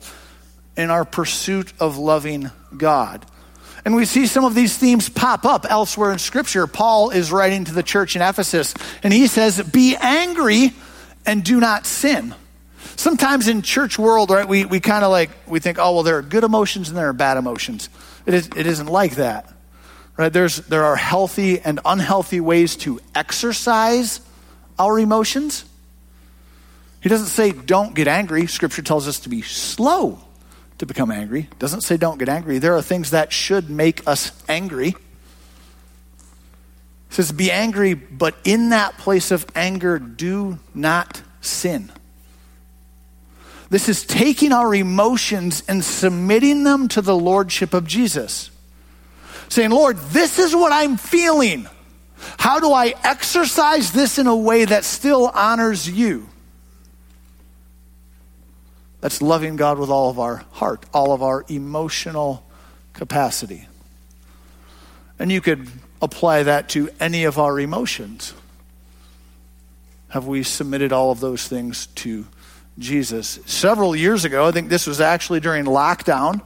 in 0.77 0.91
our 0.91 1.03
pursuit 1.03 1.73
of 1.79 1.97
loving 1.97 2.51
God. 2.77 3.25
And 3.83 3.95
we 3.95 4.05
see 4.05 4.27
some 4.27 4.45
of 4.45 4.53
these 4.53 4.77
themes 4.77 5.09
pop 5.09 5.43
up 5.43 5.65
elsewhere 5.67 6.11
in 6.11 6.19
Scripture. 6.19 6.67
Paul 6.67 7.09
is 7.09 7.31
writing 7.31 7.63
to 7.63 7.73
the 7.73 7.81
church 7.81 8.15
in 8.15 8.21
Ephesus, 8.21 8.75
and 9.01 9.11
he 9.11 9.25
says, 9.25 9.59
Be 9.63 9.97
angry 9.99 10.73
and 11.25 11.43
do 11.43 11.59
not 11.59 11.87
sin. 11.87 12.35
Sometimes 12.95 13.47
in 13.47 13.63
church 13.63 13.97
world, 13.97 14.29
right, 14.29 14.47
we, 14.47 14.65
we 14.65 14.81
kind 14.81 15.03
of 15.03 15.09
like, 15.09 15.31
we 15.47 15.59
think, 15.59 15.79
oh, 15.79 15.95
well, 15.95 16.03
there 16.03 16.19
are 16.19 16.21
good 16.21 16.43
emotions 16.43 16.89
and 16.89 16.97
there 16.97 17.09
are 17.09 17.13
bad 17.13 17.37
emotions. 17.37 17.89
It, 18.27 18.35
is, 18.35 18.49
it 18.55 18.67
isn't 18.67 18.85
like 18.85 19.15
that. 19.15 19.51
Right? 20.17 20.31
There's, 20.31 20.57
there 20.57 20.83
are 20.83 20.95
healthy 20.95 21.59
and 21.59 21.79
unhealthy 21.85 22.39
ways 22.39 22.75
to 22.77 22.99
exercise 23.15 24.21
our 24.77 24.99
emotions. 24.99 25.65
He 27.01 27.09
doesn't 27.09 27.27
say 27.27 27.51
don't 27.51 27.95
get 27.95 28.07
angry. 28.07 28.45
Scripture 28.47 28.81
tells 28.81 29.07
us 29.07 29.19
to 29.21 29.29
be 29.29 29.41
slow 29.41 30.19
to 30.77 30.85
become 30.85 31.11
angry. 31.11 31.49
Doesn't 31.59 31.81
say 31.81 31.97
don't 31.97 32.19
get 32.19 32.29
angry. 32.29 32.59
There 32.59 32.75
are 32.75 32.81
things 32.81 33.11
that 33.11 33.33
should 33.33 33.69
make 33.69 34.07
us 34.07 34.31
angry. 34.47 34.89
It 34.89 34.95
says 37.09 37.31
be 37.31 37.51
angry, 37.51 37.93
but 37.93 38.35
in 38.43 38.69
that 38.69 38.97
place 38.97 39.31
of 39.31 39.45
anger, 39.55 39.97
do 39.99 40.59
not 40.73 41.21
sin. 41.41 41.91
This 43.71 43.89
is 43.89 44.05
taking 44.05 44.51
our 44.51 44.75
emotions 44.75 45.63
and 45.67 45.83
submitting 45.83 46.63
them 46.63 46.87
to 46.89 47.01
the 47.01 47.15
lordship 47.15 47.73
of 47.73 47.87
Jesus 47.87 48.50
saying, 49.51 49.71
Lord, 49.71 49.97
this 49.97 50.39
is 50.39 50.55
what 50.55 50.71
I'm 50.71 50.95
feeling. 50.95 51.67
How 52.37 52.59
do 52.59 52.71
I 52.71 52.93
exercise 53.03 53.91
this 53.91 54.17
in 54.17 54.25
a 54.25 54.35
way 54.35 54.63
that 54.63 54.85
still 54.85 55.27
honors 55.27 55.89
you? 55.89 56.29
That's 59.01 59.21
loving 59.21 59.57
God 59.57 59.77
with 59.77 59.89
all 59.89 60.09
of 60.09 60.19
our 60.19 60.45
heart, 60.51 60.85
all 60.93 61.11
of 61.11 61.21
our 61.21 61.43
emotional 61.49 62.45
capacity. 62.93 63.67
And 65.19 65.29
you 65.31 65.41
could 65.41 65.67
apply 66.01 66.43
that 66.43 66.69
to 66.69 66.89
any 66.99 67.25
of 67.25 67.37
our 67.37 67.59
emotions. 67.59 68.33
Have 70.09 70.27
we 70.27 70.43
submitted 70.43 70.93
all 70.93 71.11
of 71.11 71.19
those 71.19 71.47
things 71.47 71.87
to 71.87 72.25
Jesus? 72.79 73.39
Several 73.45 73.95
years 73.97 74.23
ago, 74.23 74.47
I 74.47 74.51
think 74.51 74.69
this 74.69 74.87
was 74.87 75.01
actually 75.01 75.41
during 75.41 75.65
lockdown. 75.65 76.41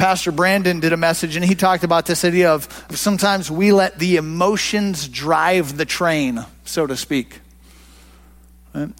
Pastor 0.00 0.32
Brandon 0.32 0.80
did 0.80 0.94
a 0.94 0.96
message 0.96 1.36
and 1.36 1.44
he 1.44 1.54
talked 1.54 1.84
about 1.84 2.06
this 2.06 2.24
idea 2.24 2.54
of 2.54 2.86
sometimes 2.88 3.50
we 3.50 3.70
let 3.70 3.98
the 3.98 4.16
emotions 4.16 5.06
drive 5.06 5.76
the 5.76 5.84
train, 5.84 6.42
so 6.64 6.86
to 6.86 6.96
speak. 6.96 7.40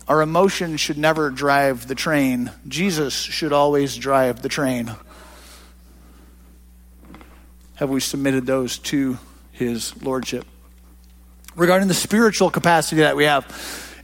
Our 0.07 0.21
emotions 0.21 0.79
should 0.79 0.99
never 0.99 1.31
drive 1.31 1.89
the 1.89 1.95
train. 1.95 2.51
Jesus 2.69 3.15
should 3.15 3.55
always 3.55 3.97
drive 3.97 4.43
the 4.43 4.51
train. 4.51 4.95
Have 7.77 7.89
we 7.89 8.01
submitted 8.01 8.45
those 8.45 8.77
to 8.81 9.19
his 9.53 9.97
lordship? 10.03 10.45
Regarding 11.57 11.89
the 11.89 11.95
spiritual 11.95 12.51
capacity 12.51 13.01
that 13.01 13.17
we 13.17 13.25
have, 13.25 13.47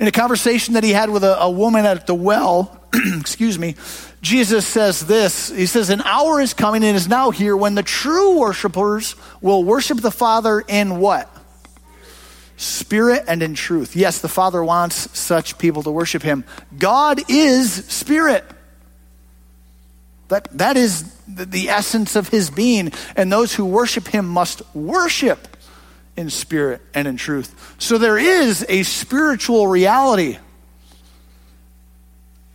in 0.00 0.06
a 0.06 0.12
conversation 0.12 0.72
that 0.72 0.82
he 0.82 0.92
had 0.92 1.10
with 1.10 1.24
a, 1.24 1.42
a 1.42 1.50
woman 1.50 1.84
at 1.84 2.06
the 2.06 2.14
well, 2.14 2.80
excuse 3.18 3.58
me, 3.58 3.74
Jesus 4.22 4.66
says 4.66 5.06
this 5.06 5.50
He 5.50 5.66
says, 5.66 5.90
An 5.90 6.02
hour 6.02 6.40
is 6.40 6.54
coming 6.54 6.84
and 6.84 6.96
is 6.96 7.08
now 7.08 7.30
here 7.30 7.56
when 7.56 7.74
the 7.74 7.82
true 7.82 8.38
worshipers 8.38 9.14
will 9.40 9.62
worship 9.62 10.00
the 10.00 10.10
Father 10.10 10.60
in 10.66 10.98
what? 10.98 11.30
Spirit 12.56 13.24
and 13.28 13.42
in 13.42 13.54
truth. 13.54 13.94
Yes, 13.94 14.20
the 14.20 14.28
Father 14.28 14.64
wants 14.64 15.18
such 15.18 15.58
people 15.58 15.82
to 15.82 15.90
worship 15.90 16.22
Him. 16.22 16.44
God 16.78 17.20
is 17.30 17.72
Spirit. 17.72 18.44
That, 20.28 20.48
that 20.58 20.76
is 20.76 21.14
the, 21.28 21.44
the 21.44 21.68
essence 21.68 22.16
of 22.16 22.28
His 22.28 22.50
being. 22.50 22.92
And 23.14 23.30
those 23.30 23.54
who 23.54 23.64
worship 23.64 24.08
Him 24.08 24.26
must 24.26 24.62
worship 24.74 25.56
in 26.16 26.30
spirit 26.30 26.80
and 26.94 27.06
in 27.06 27.16
truth. 27.16 27.76
So 27.78 27.98
there 27.98 28.18
is 28.18 28.64
a 28.68 28.82
spiritual 28.82 29.68
reality. 29.68 30.38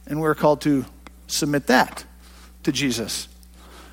And 0.07 0.19
we're 0.19 0.35
called 0.35 0.61
to 0.61 0.85
submit 1.31 1.67
that 1.67 2.03
to 2.63 2.71
Jesus. 2.71 3.27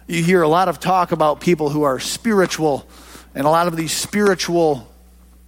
You 0.06 0.22
hear 0.22 0.42
a 0.42 0.48
lot 0.48 0.68
of 0.68 0.80
talk 0.80 1.12
about 1.12 1.40
people 1.40 1.70
who 1.70 1.82
are 1.82 2.00
spiritual, 2.00 2.88
and 3.34 3.46
a 3.46 3.50
lot 3.50 3.68
of 3.68 3.76
these 3.76 3.92
spiritual 3.92 4.88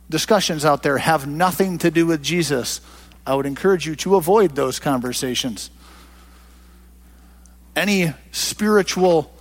discussions 0.09 0.64
out 0.64 0.82
there 0.82 0.99
have 0.99 1.26
nothing 1.26 1.78
to 1.78 1.90
do 1.90 2.06
with 2.06 2.23
Jesus. 2.23 2.80
I 3.26 3.35
would 3.35 3.47
encourage 3.47 3.87
you 3.87 3.97
to 3.97 4.16
avoid 4.16 4.54
those 4.54 4.78
conversations. 4.78 5.70
Any 7.76 8.12
spiritual 8.32 9.32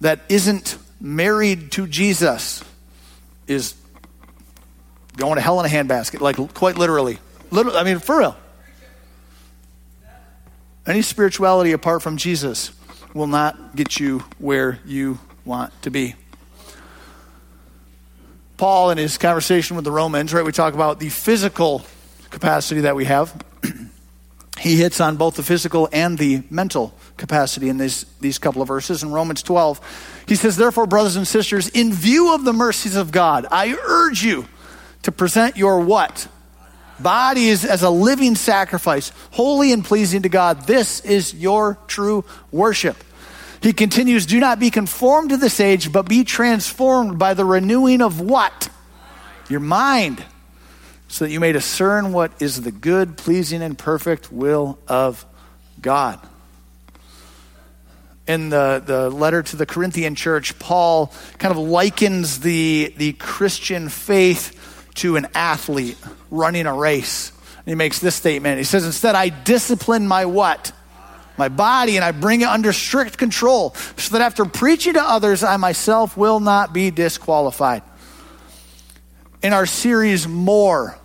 that 0.00 0.20
isn't 0.28 0.78
married 1.00 1.72
to 1.72 1.86
Jesus 1.86 2.62
is 3.46 3.74
going 5.16 5.36
to 5.36 5.40
hell 5.40 5.58
in 5.60 5.66
a 5.66 5.68
handbasket, 5.68 6.20
like 6.20 6.36
quite 6.54 6.76
literally. 6.76 7.18
Literally, 7.50 7.78
I 7.78 7.84
mean, 7.84 7.98
for 7.98 8.18
real. 8.18 8.36
Any 10.86 11.02
spirituality 11.02 11.72
apart 11.72 12.00
from 12.02 12.16
Jesus 12.16 12.70
will 13.12 13.26
not 13.26 13.74
get 13.74 13.98
you 13.98 14.20
where 14.38 14.78
you 14.84 15.18
want 15.44 15.72
to 15.82 15.90
be. 15.90 16.14
Paul, 18.56 18.90
in 18.90 18.98
his 18.98 19.18
conversation 19.18 19.74
with 19.74 19.84
the 19.84 19.90
Romans, 19.90 20.32
right, 20.32 20.44
we 20.44 20.52
talk 20.52 20.74
about 20.74 21.00
the 21.00 21.08
physical 21.08 21.84
capacity 22.30 22.82
that 22.82 22.94
we 22.94 23.04
have. 23.04 23.44
he 24.60 24.76
hits 24.76 25.00
on 25.00 25.16
both 25.16 25.34
the 25.34 25.42
physical 25.42 25.88
and 25.92 26.16
the 26.16 26.42
mental 26.50 26.94
capacity 27.16 27.68
in 27.68 27.78
these, 27.78 28.06
these 28.20 28.38
couple 28.38 28.62
of 28.62 28.68
verses. 28.68 29.02
In 29.02 29.10
Romans 29.10 29.42
12, 29.42 30.24
he 30.28 30.36
says, 30.36 30.56
Therefore, 30.56 30.86
brothers 30.86 31.16
and 31.16 31.26
sisters, 31.26 31.68
in 31.68 31.92
view 31.92 32.32
of 32.32 32.44
the 32.44 32.52
mercies 32.52 32.94
of 32.94 33.10
God, 33.10 33.46
I 33.50 33.76
urge 33.86 34.22
you 34.22 34.46
to 35.02 35.10
present 35.10 35.56
your 35.56 35.80
what? 35.80 36.28
Bodies 36.98 37.64
as 37.64 37.82
a 37.82 37.90
living 37.90 38.34
sacrifice, 38.36 39.12
holy 39.32 39.72
and 39.72 39.84
pleasing 39.84 40.22
to 40.22 40.28
God. 40.28 40.66
This 40.66 41.00
is 41.00 41.34
your 41.34 41.78
true 41.86 42.24
worship. 42.50 42.96
He 43.60 43.72
continues, 43.72 44.26
Do 44.26 44.40
not 44.40 44.58
be 44.58 44.70
conformed 44.70 45.30
to 45.30 45.36
this 45.36 45.60
age, 45.60 45.92
but 45.92 46.08
be 46.08 46.24
transformed 46.24 47.18
by 47.18 47.34
the 47.34 47.44
renewing 47.44 48.00
of 48.00 48.20
what? 48.20 48.68
Your 49.48 49.60
mind, 49.60 50.24
so 51.08 51.24
that 51.24 51.30
you 51.30 51.40
may 51.40 51.52
discern 51.52 52.12
what 52.12 52.32
is 52.40 52.62
the 52.62 52.72
good, 52.72 53.16
pleasing, 53.16 53.62
and 53.62 53.78
perfect 53.78 54.32
will 54.32 54.78
of 54.88 55.24
God. 55.80 56.20
In 58.26 58.48
the, 58.48 58.82
the 58.84 59.10
letter 59.10 59.42
to 59.42 59.56
the 59.56 59.66
Corinthian 59.66 60.14
church, 60.14 60.58
Paul 60.58 61.12
kind 61.38 61.52
of 61.52 61.58
likens 61.58 62.40
the, 62.40 62.92
the 62.96 63.12
Christian 63.12 63.88
faith 63.88 64.75
to 64.96 65.16
an 65.16 65.28
athlete 65.34 65.96
running 66.30 66.66
a 66.66 66.74
race. 66.74 67.32
And 67.58 67.68
he 67.68 67.74
makes 67.74 67.98
this 67.98 68.14
statement. 68.14 68.58
He 68.58 68.64
says, 68.64 68.84
Instead, 68.84 69.14
I 69.14 69.28
discipline 69.28 70.06
my 70.06 70.26
what? 70.26 70.72
My 71.36 71.48
body, 71.48 71.96
and 71.96 72.04
I 72.04 72.12
bring 72.12 72.40
it 72.40 72.48
under 72.48 72.72
strict 72.72 73.18
control, 73.18 73.74
so 73.96 74.16
that 74.16 74.22
after 74.22 74.46
preaching 74.46 74.94
to 74.94 75.02
others, 75.02 75.42
I 75.42 75.58
myself 75.58 76.16
will 76.16 76.40
not 76.40 76.72
be 76.72 76.90
disqualified. 76.90 77.82
In 79.42 79.52
our 79.52 79.66
series, 79.66 80.26
More, 80.26 80.98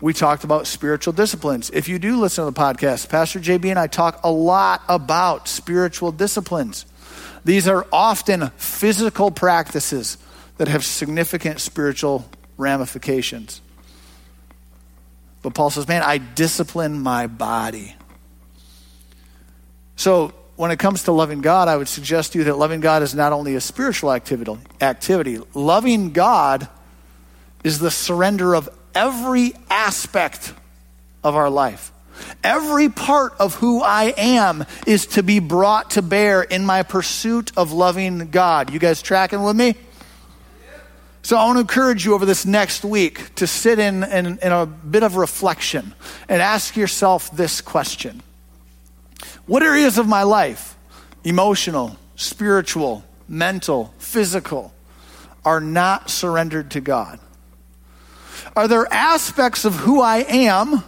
we 0.00 0.12
talked 0.12 0.44
about 0.44 0.66
spiritual 0.66 1.14
disciplines. 1.14 1.70
If 1.70 1.88
you 1.88 1.98
do 1.98 2.20
listen 2.20 2.44
to 2.44 2.50
the 2.50 2.60
podcast, 2.60 3.08
Pastor 3.08 3.40
JB 3.40 3.70
and 3.70 3.78
I 3.78 3.86
talk 3.86 4.20
a 4.22 4.30
lot 4.30 4.82
about 4.88 5.48
spiritual 5.48 6.12
disciplines. 6.12 6.84
These 7.44 7.66
are 7.66 7.86
often 7.90 8.50
physical 8.56 9.30
practices 9.30 10.18
that 10.58 10.68
have 10.68 10.84
significant 10.84 11.60
spiritual 11.60 12.28
ramifications. 12.56 13.60
But 15.42 15.54
Paul 15.54 15.70
says, 15.70 15.86
Man, 15.86 16.02
I 16.02 16.18
discipline 16.18 17.00
my 17.00 17.26
body. 17.26 17.94
So, 19.96 20.32
when 20.56 20.70
it 20.70 20.78
comes 20.78 21.04
to 21.04 21.12
loving 21.12 21.40
God, 21.40 21.68
I 21.68 21.76
would 21.76 21.88
suggest 21.88 22.32
to 22.32 22.38
you 22.38 22.44
that 22.44 22.56
loving 22.56 22.80
God 22.80 23.02
is 23.02 23.14
not 23.14 23.32
only 23.32 23.56
a 23.56 23.60
spiritual 23.60 24.12
activity, 24.12 24.56
activity. 24.80 25.38
Loving 25.52 26.12
God 26.12 26.68
is 27.64 27.78
the 27.80 27.90
surrender 27.90 28.54
of 28.54 28.68
every 28.94 29.52
aspect 29.68 30.54
of 31.24 31.34
our 31.34 31.50
life. 31.50 31.90
Every 32.44 32.88
part 32.88 33.34
of 33.40 33.54
who 33.56 33.82
I 33.82 34.14
am 34.16 34.64
is 34.86 35.06
to 35.08 35.22
be 35.22 35.40
brought 35.40 35.90
to 35.92 36.02
bear 36.02 36.42
in 36.42 36.64
my 36.64 36.84
pursuit 36.84 37.50
of 37.56 37.72
loving 37.72 38.30
God. 38.30 38.72
You 38.72 38.78
guys 38.78 39.02
tracking 39.02 39.42
with 39.42 39.56
me? 39.56 39.74
So 41.24 41.38
I 41.38 41.46
want 41.46 41.56
to 41.56 41.60
encourage 41.62 42.04
you 42.04 42.12
over 42.12 42.26
this 42.26 42.44
next 42.44 42.84
week 42.84 43.34
to 43.36 43.46
sit 43.46 43.78
in, 43.78 44.04
in, 44.04 44.26
in, 44.26 44.52
a 44.52 44.66
bit 44.66 45.02
of 45.02 45.16
reflection 45.16 45.94
and 46.28 46.42
ask 46.42 46.76
yourself 46.76 47.30
this 47.30 47.62
question 47.62 48.22
What 49.46 49.62
areas 49.62 49.96
of 49.96 50.06
my 50.06 50.24
life, 50.24 50.76
emotional, 51.24 51.96
spiritual, 52.14 53.04
mental, 53.26 53.94
physical, 53.96 54.74
are 55.46 55.62
not 55.62 56.10
surrendered 56.10 56.72
to 56.72 56.82
God? 56.82 57.18
Are 58.54 58.68
there 58.68 58.86
aspects 58.92 59.64
of 59.64 59.76
who 59.76 60.02
I 60.02 60.18
am 60.28 60.84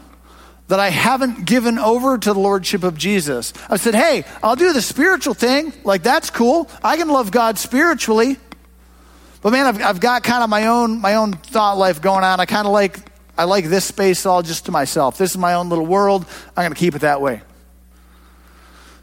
that 0.68 0.78
I 0.78 0.90
haven't 0.90 1.46
given 1.46 1.78
over 1.78 2.18
to 2.18 2.34
the 2.34 2.38
Lordship 2.38 2.84
of 2.84 2.98
Jesus? 2.98 3.54
I 3.70 3.78
said, 3.78 3.94
hey, 3.94 4.24
I'll 4.42 4.54
do 4.54 4.74
the 4.74 4.82
spiritual 4.82 5.32
thing. 5.32 5.72
Like, 5.82 6.02
that's 6.02 6.28
cool. 6.28 6.68
I 6.84 6.98
can 6.98 7.08
love 7.08 7.30
God 7.30 7.58
spiritually. 7.58 8.36
But 9.46 9.52
man, 9.52 9.66
I've, 9.66 9.80
I've 9.80 10.00
got 10.00 10.24
kind 10.24 10.42
of 10.42 10.50
my 10.50 10.66
own 10.66 11.00
my 11.00 11.14
own 11.14 11.34
thought 11.34 11.78
life 11.78 12.02
going 12.02 12.24
on. 12.24 12.40
I 12.40 12.46
kind 12.46 12.66
of 12.66 12.72
like 12.72 12.98
I 13.38 13.44
like 13.44 13.66
this 13.66 13.84
space 13.84 14.26
all 14.26 14.42
just 14.42 14.66
to 14.66 14.72
myself. 14.72 15.18
This 15.18 15.30
is 15.30 15.38
my 15.38 15.54
own 15.54 15.68
little 15.68 15.86
world. 15.86 16.26
I'm 16.56 16.64
going 16.64 16.72
to 16.72 16.76
keep 16.76 16.96
it 16.96 17.02
that 17.02 17.20
way. 17.20 17.42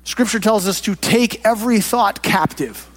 Scripture 0.04 0.42
tells 0.42 0.68
us 0.68 0.82
to 0.82 0.96
take 0.96 1.46
every 1.46 1.80
thought 1.80 2.22
captive 2.22 2.90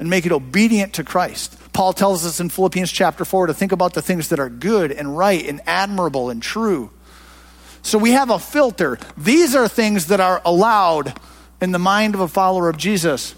and 0.00 0.10
make 0.10 0.26
it 0.26 0.32
obedient 0.32 0.94
to 0.94 1.04
Christ. 1.04 1.56
Paul 1.72 1.92
tells 1.92 2.26
us 2.26 2.40
in 2.40 2.48
Philippians 2.48 2.90
chapter 2.90 3.24
4 3.24 3.46
to 3.46 3.54
think 3.54 3.70
about 3.70 3.94
the 3.94 4.02
things 4.02 4.30
that 4.30 4.40
are 4.40 4.50
good 4.50 4.90
and 4.90 5.16
right 5.16 5.46
and 5.46 5.60
admirable 5.64 6.28
and 6.28 6.42
true. 6.42 6.90
So 7.82 7.98
we 7.98 8.10
have 8.10 8.30
a 8.30 8.40
filter. 8.40 8.98
These 9.16 9.54
are 9.54 9.68
things 9.68 10.08
that 10.08 10.18
are 10.18 10.42
allowed 10.44 11.16
in 11.60 11.70
the 11.70 11.78
mind 11.78 12.16
of 12.16 12.20
a 12.20 12.26
follower 12.26 12.68
of 12.68 12.78
Jesus. 12.78 13.36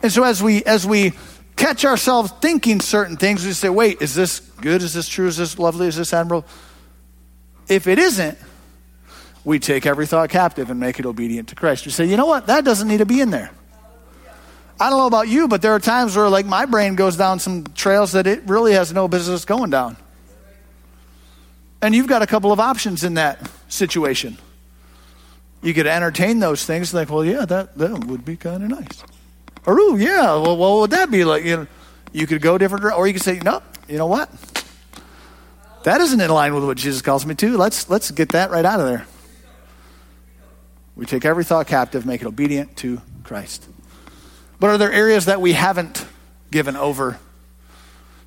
And 0.00 0.12
so 0.12 0.22
as 0.22 0.40
we 0.40 0.62
as 0.62 0.86
we 0.86 1.12
catch 1.60 1.84
ourselves 1.84 2.32
thinking 2.40 2.80
certain 2.80 3.16
things, 3.16 3.44
we 3.44 3.52
say, 3.52 3.68
wait, 3.68 4.00
is 4.00 4.14
this 4.14 4.40
good? 4.40 4.82
Is 4.82 4.94
this 4.94 5.08
true? 5.08 5.26
Is 5.26 5.36
this 5.36 5.58
lovely? 5.58 5.86
Is 5.86 5.96
this 5.96 6.12
admirable? 6.14 6.48
If 7.68 7.86
it 7.86 7.98
isn't, 7.98 8.38
we 9.44 9.58
take 9.58 9.84
every 9.84 10.06
thought 10.06 10.30
captive 10.30 10.70
and 10.70 10.80
make 10.80 10.98
it 10.98 11.06
obedient 11.06 11.48
to 11.50 11.54
Christ. 11.54 11.84
We 11.84 11.92
say, 11.92 12.06
you 12.06 12.16
know 12.16 12.26
what? 12.26 12.46
That 12.46 12.64
doesn't 12.64 12.88
need 12.88 12.98
to 12.98 13.06
be 13.06 13.20
in 13.20 13.30
there. 13.30 13.50
I 14.80 14.88
don't 14.88 14.98
know 14.98 15.06
about 15.06 15.28
you, 15.28 15.46
but 15.46 15.60
there 15.60 15.74
are 15.74 15.80
times 15.80 16.16
where, 16.16 16.30
like, 16.30 16.46
my 16.46 16.64
brain 16.64 16.94
goes 16.94 17.16
down 17.16 17.38
some 17.38 17.64
trails 17.74 18.12
that 18.12 18.26
it 18.26 18.42
really 18.46 18.72
has 18.72 18.94
no 18.94 19.08
business 19.08 19.44
going 19.44 19.68
down. 19.68 19.98
And 21.82 21.94
you've 21.94 22.06
got 22.06 22.22
a 22.22 22.26
couple 22.26 22.52
of 22.52 22.60
options 22.60 23.04
in 23.04 23.14
that 23.14 23.50
situation. 23.68 24.38
You 25.62 25.74
could 25.74 25.86
entertain 25.86 26.40
those 26.40 26.64
things, 26.64 26.94
like, 26.94 27.10
well, 27.10 27.24
yeah, 27.24 27.44
that, 27.44 27.76
that 27.76 28.06
would 28.06 28.24
be 28.24 28.36
kind 28.36 28.62
of 28.62 28.70
nice. 28.70 29.04
Ooh, 29.68 29.96
yeah, 29.96 30.36
well, 30.36 30.56
what 30.56 30.80
would 30.80 30.90
that 30.90 31.10
be 31.10 31.24
like? 31.24 31.44
You, 31.44 31.56
know, 31.56 31.66
you 32.12 32.26
could 32.26 32.42
go 32.42 32.58
different, 32.58 32.84
or 32.84 33.06
you 33.06 33.12
could 33.12 33.22
say, 33.22 33.38
no, 33.40 33.62
you 33.88 33.98
know 33.98 34.06
what? 34.06 34.30
That 35.84 36.00
isn't 36.00 36.20
in 36.20 36.30
line 36.30 36.54
with 36.54 36.64
what 36.64 36.76
Jesus 36.76 37.02
calls 37.02 37.24
me 37.24 37.34
to. 37.36 37.56
Let's, 37.56 37.88
let's 37.88 38.10
get 38.10 38.30
that 38.30 38.50
right 38.50 38.64
out 38.64 38.80
of 38.80 38.86
there. 38.86 39.06
We 40.96 41.06
take 41.06 41.24
every 41.24 41.44
thought 41.44 41.66
captive, 41.66 42.04
make 42.04 42.20
it 42.20 42.26
obedient 42.26 42.76
to 42.78 43.00
Christ. 43.24 43.66
But 44.58 44.70
are 44.70 44.78
there 44.78 44.92
areas 44.92 45.26
that 45.26 45.40
we 45.40 45.52
haven't 45.52 46.04
given 46.50 46.76
over 46.76 47.18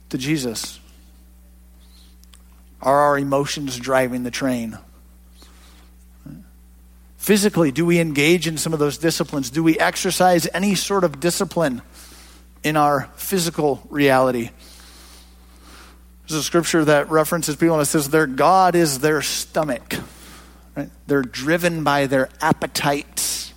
to 0.10 0.18
Jesus? 0.18 0.80
Are 2.82 3.00
our 3.00 3.18
emotions 3.18 3.78
driving 3.78 4.24
the 4.24 4.32
train? 4.32 4.78
Physically, 7.24 7.72
do 7.72 7.86
we 7.86 8.02
engage 8.02 8.48
in 8.50 8.58
some 8.58 8.74
of 8.74 8.80
those 8.80 8.98
disciplines? 8.98 9.50
Do 9.50 9.64
we 9.64 9.80
exercise 9.80 10.46
any 10.54 10.76
sort 10.76 11.06
of 11.06 11.22
discipline 11.22 11.82
in 12.66 12.76
our 12.76 13.10
physical 13.16 13.82
reality? 13.90 14.50
There's 16.28 16.42
a 16.42 16.44
scripture 16.44 16.84
that 16.84 17.10
references 17.10 17.56
people 17.56 17.76
and 17.76 17.82
it 17.82 17.86
says 17.86 18.10
their 18.10 18.28
God 18.28 18.76
is 18.76 19.00
their 19.00 19.22
stomach. 19.22 19.96
Right? 20.76 20.90
They're 21.08 21.22
driven 21.22 21.86
by 21.86 22.08
their 22.08 22.28
appetites. 22.42 23.54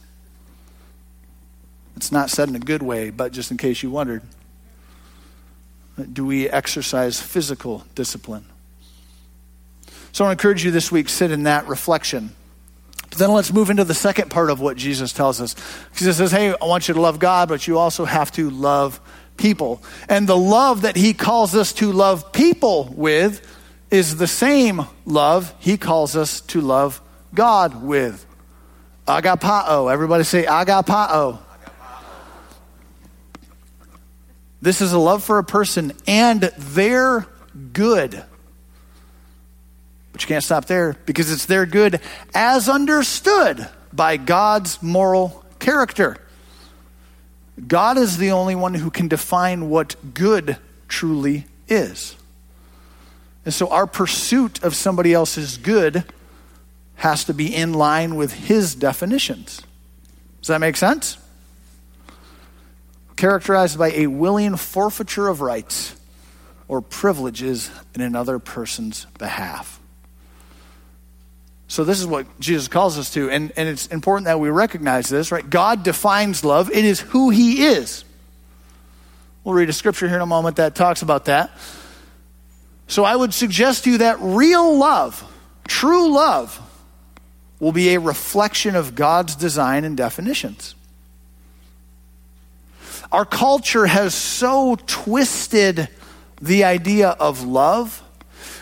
It's 1.96 2.12
not 2.12 2.30
said 2.30 2.48
in 2.48 2.54
a 2.54 2.60
good 2.60 2.84
way, 2.84 3.10
but 3.10 3.32
just 3.32 3.50
in 3.50 3.56
case 3.56 3.82
you 3.82 3.90
wondered. 3.90 4.22
Do 6.12 6.24
we 6.24 6.48
exercise 6.48 7.20
physical 7.20 7.84
discipline? 7.96 8.46
So 10.12 10.24
I 10.24 10.30
encourage 10.30 10.64
you 10.64 10.70
this 10.70 10.92
week, 10.92 11.08
sit 11.08 11.32
in 11.32 11.42
that 11.42 11.66
reflection. 11.66 12.30
Then 13.16 13.32
let's 13.32 13.52
move 13.52 13.70
into 13.70 13.84
the 13.84 13.94
second 13.94 14.30
part 14.30 14.50
of 14.50 14.60
what 14.60 14.76
Jesus 14.76 15.12
tells 15.12 15.40
us. 15.40 15.54
Jesus 15.94 16.16
says, 16.16 16.30
Hey, 16.30 16.54
I 16.60 16.64
want 16.64 16.88
you 16.88 16.94
to 16.94 17.00
love 17.00 17.18
God, 17.18 17.48
but 17.48 17.66
you 17.66 17.78
also 17.78 18.04
have 18.04 18.30
to 18.32 18.50
love 18.50 19.00
people. 19.36 19.82
And 20.08 20.28
the 20.28 20.36
love 20.36 20.82
that 20.82 20.96
he 20.96 21.14
calls 21.14 21.54
us 21.54 21.72
to 21.74 21.92
love 21.92 22.32
people 22.32 22.92
with 22.96 23.46
is 23.90 24.16
the 24.16 24.26
same 24.26 24.86
love 25.04 25.54
he 25.58 25.76
calls 25.76 26.16
us 26.16 26.40
to 26.42 26.60
love 26.60 27.00
God 27.34 27.82
with. 27.82 28.24
Agapao. 29.06 29.92
Everybody 29.92 30.24
say 30.24 30.44
agapao. 30.44 31.38
This 34.60 34.80
is 34.80 34.92
a 34.92 34.98
love 34.98 35.22
for 35.22 35.38
a 35.38 35.44
person 35.44 35.92
and 36.06 36.42
their 36.58 37.26
good. 37.72 38.24
But 40.16 40.22
you 40.22 40.28
can't 40.28 40.42
stop 40.42 40.64
there 40.64 40.96
because 41.04 41.30
it's 41.30 41.44
their 41.44 41.66
good 41.66 42.00
as 42.34 42.70
understood 42.70 43.68
by 43.92 44.16
God's 44.16 44.82
moral 44.82 45.44
character. 45.58 46.16
God 47.68 47.98
is 47.98 48.16
the 48.16 48.30
only 48.30 48.54
one 48.54 48.72
who 48.72 48.90
can 48.90 49.08
define 49.08 49.68
what 49.68 50.14
good 50.14 50.56
truly 50.88 51.44
is. 51.68 52.16
And 53.44 53.52
so 53.52 53.68
our 53.68 53.86
pursuit 53.86 54.64
of 54.64 54.74
somebody 54.74 55.12
else's 55.12 55.58
good 55.58 56.02
has 56.94 57.24
to 57.24 57.34
be 57.34 57.54
in 57.54 57.74
line 57.74 58.14
with 58.14 58.32
his 58.32 58.74
definitions. 58.74 59.60
Does 60.40 60.48
that 60.48 60.60
make 60.60 60.78
sense? 60.78 61.18
Characterized 63.16 63.78
by 63.78 63.90
a 63.90 64.06
willing 64.06 64.56
forfeiture 64.56 65.28
of 65.28 65.42
rights 65.42 65.94
or 66.68 66.80
privileges 66.80 67.70
in 67.94 68.00
another 68.00 68.38
person's 68.38 69.04
behalf. 69.18 69.75
So, 71.68 71.82
this 71.82 71.98
is 71.98 72.06
what 72.06 72.26
Jesus 72.38 72.68
calls 72.68 72.96
us 72.98 73.12
to, 73.14 73.28
and, 73.28 73.52
and 73.56 73.68
it's 73.68 73.88
important 73.88 74.26
that 74.26 74.38
we 74.38 74.50
recognize 74.50 75.08
this, 75.08 75.32
right? 75.32 75.48
God 75.48 75.82
defines 75.82 76.44
love, 76.44 76.70
it 76.70 76.84
is 76.84 77.00
who 77.00 77.30
He 77.30 77.66
is. 77.66 78.04
We'll 79.42 79.54
read 79.54 79.68
a 79.68 79.72
scripture 79.72 80.06
here 80.06 80.16
in 80.16 80.22
a 80.22 80.26
moment 80.26 80.56
that 80.56 80.74
talks 80.74 81.02
about 81.02 81.26
that. 81.26 81.50
So, 82.86 83.04
I 83.04 83.16
would 83.16 83.34
suggest 83.34 83.84
to 83.84 83.90
you 83.90 83.98
that 83.98 84.18
real 84.20 84.78
love, 84.78 85.24
true 85.66 86.12
love, 86.12 86.60
will 87.58 87.72
be 87.72 87.94
a 87.94 88.00
reflection 88.00 88.76
of 88.76 88.94
God's 88.94 89.34
design 89.34 89.84
and 89.84 89.96
definitions. 89.96 90.74
Our 93.10 93.24
culture 93.24 93.86
has 93.86 94.14
so 94.14 94.76
twisted 94.86 95.88
the 96.40 96.64
idea 96.64 97.10
of 97.10 97.42
love 97.42 98.02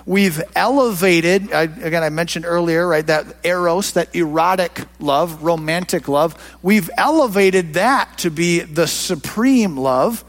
We've 0.06 0.42
elevated, 0.54 1.50
I, 1.50 1.62
again, 1.62 2.02
I 2.02 2.10
mentioned 2.10 2.44
earlier, 2.44 2.86
right, 2.86 3.06
that 3.06 3.36
eros, 3.42 3.92
that 3.92 4.14
erotic 4.14 4.82
love, 4.98 5.42
romantic 5.42 6.08
love. 6.08 6.58
We've 6.62 6.90
elevated 6.98 7.74
that 7.74 8.18
to 8.18 8.30
be 8.30 8.60
the 8.60 8.86
supreme 8.86 9.78
love. 9.78 10.22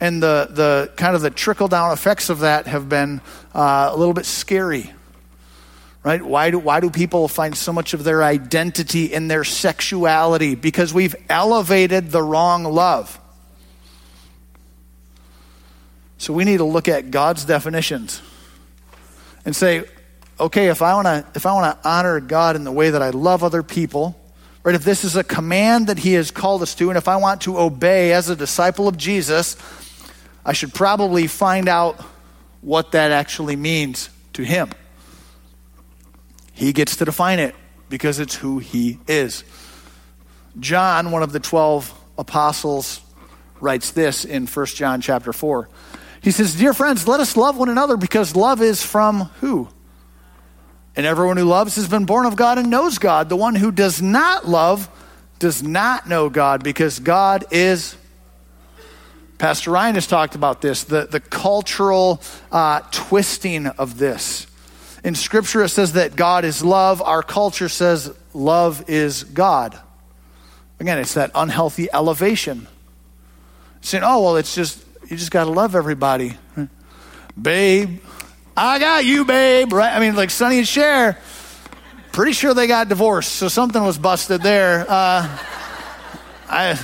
And 0.00 0.20
the, 0.20 0.48
the 0.50 0.92
kind 0.96 1.14
of 1.14 1.22
the 1.22 1.30
trickle 1.30 1.68
down 1.68 1.92
effects 1.92 2.30
of 2.30 2.40
that 2.40 2.66
have 2.66 2.88
been 2.88 3.20
uh, 3.54 3.90
a 3.92 3.96
little 3.96 4.14
bit 4.14 4.26
scary. 4.26 4.92
Right? 6.02 6.20
Why 6.20 6.50
do, 6.50 6.58
why 6.58 6.80
do 6.80 6.90
people 6.90 7.28
find 7.28 7.56
so 7.56 7.72
much 7.72 7.94
of 7.94 8.02
their 8.02 8.24
identity 8.24 9.04
in 9.04 9.28
their 9.28 9.44
sexuality? 9.44 10.56
Because 10.56 10.92
we've 10.92 11.14
elevated 11.28 12.10
the 12.10 12.20
wrong 12.20 12.64
love. 12.64 13.20
So 16.18 16.32
we 16.32 16.42
need 16.42 16.56
to 16.56 16.64
look 16.64 16.88
at 16.88 17.12
God's 17.12 17.44
definitions 17.44 18.20
and 19.44 19.54
say, 19.54 19.84
okay, 20.38 20.68
if 20.68 20.82
I 20.82 20.94
want 20.94 21.06
to 21.06 21.26
if 21.34 21.46
I 21.46 21.52
want 21.52 21.82
to 21.82 21.88
honor 21.88 22.20
God 22.20 22.56
in 22.56 22.64
the 22.64 22.72
way 22.72 22.90
that 22.90 23.02
I 23.02 23.10
love 23.10 23.44
other 23.44 23.62
people, 23.62 24.18
right? 24.62 24.74
If 24.74 24.84
this 24.84 25.04
is 25.04 25.16
a 25.16 25.24
command 25.24 25.86
that 25.86 25.98
he 25.98 26.14
has 26.14 26.30
called 26.30 26.62
us 26.62 26.74
to 26.76 26.90
and 26.90 26.98
if 26.98 27.08
I 27.08 27.16
want 27.16 27.42
to 27.42 27.58
obey 27.58 28.12
as 28.12 28.28
a 28.28 28.36
disciple 28.36 28.88
of 28.88 28.96
Jesus, 28.96 29.56
I 30.44 30.52
should 30.52 30.74
probably 30.74 31.26
find 31.26 31.68
out 31.68 32.00
what 32.60 32.92
that 32.92 33.10
actually 33.10 33.56
means 33.56 34.10
to 34.34 34.42
him. 34.42 34.70
He 36.52 36.72
gets 36.72 36.96
to 36.96 37.04
define 37.04 37.38
it 37.38 37.54
because 37.88 38.18
it's 38.18 38.34
who 38.34 38.58
he 38.58 38.98
is. 39.06 39.44
John, 40.58 41.10
one 41.10 41.22
of 41.22 41.32
the 41.32 41.40
12 41.40 41.92
apostles, 42.18 43.00
writes 43.60 43.92
this 43.92 44.24
in 44.24 44.46
1 44.46 44.66
John 44.66 45.00
chapter 45.00 45.32
4. 45.32 45.68
He 46.22 46.30
says, 46.30 46.54
Dear 46.54 46.72
friends, 46.72 47.06
let 47.06 47.20
us 47.20 47.36
love 47.36 47.56
one 47.56 47.68
another 47.68 47.96
because 47.96 48.36
love 48.36 48.62
is 48.62 48.82
from 48.82 49.30
who? 49.40 49.68
And 50.94 51.04
everyone 51.04 51.36
who 51.36 51.44
loves 51.44 51.76
has 51.76 51.88
been 51.88 52.04
born 52.04 52.26
of 52.26 52.36
God 52.36 52.58
and 52.58 52.70
knows 52.70 52.98
God. 52.98 53.28
The 53.28 53.36
one 53.36 53.56
who 53.56 53.72
does 53.72 54.00
not 54.00 54.46
love 54.48 54.88
does 55.38 55.62
not 55.62 56.08
know 56.08 56.30
God 56.30 56.62
because 56.62 57.00
God 57.00 57.44
is. 57.50 57.96
Pastor 59.38 59.72
Ryan 59.72 59.96
has 59.96 60.06
talked 60.06 60.36
about 60.36 60.62
this, 60.62 60.84
the, 60.84 61.06
the 61.06 61.18
cultural 61.18 62.22
uh, 62.52 62.80
twisting 62.92 63.66
of 63.66 63.98
this. 63.98 64.46
In 65.02 65.16
Scripture, 65.16 65.64
it 65.64 65.70
says 65.70 65.94
that 65.94 66.14
God 66.14 66.44
is 66.44 66.62
love. 66.62 67.02
Our 67.02 67.24
culture 67.24 67.68
says 67.68 68.14
love 68.32 68.88
is 68.88 69.24
God. 69.24 69.76
Again, 70.78 70.98
it's 70.98 71.14
that 71.14 71.32
unhealthy 71.34 71.88
elevation. 71.92 72.68
Saying, 73.80 74.04
oh, 74.06 74.22
well, 74.22 74.36
it's 74.36 74.54
just 74.54 74.84
you 75.12 75.18
just 75.18 75.30
got 75.30 75.44
to 75.44 75.50
love 75.50 75.74
everybody. 75.74 76.38
Babe, 77.40 78.00
I 78.56 78.78
got 78.78 79.04
you, 79.04 79.26
babe. 79.26 79.70
Right? 79.70 79.94
I 79.94 80.00
mean, 80.00 80.16
like 80.16 80.30
Sonny 80.30 80.56
and 80.56 80.66
Cher, 80.66 81.18
pretty 82.12 82.32
sure 82.32 82.54
they 82.54 82.66
got 82.66 82.88
divorced, 82.88 83.32
so 83.32 83.48
something 83.48 83.82
was 83.84 83.98
busted 83.98 84.40
there. 84.40 84.86
Uh, 84.88 85.38
I 86.48 86.80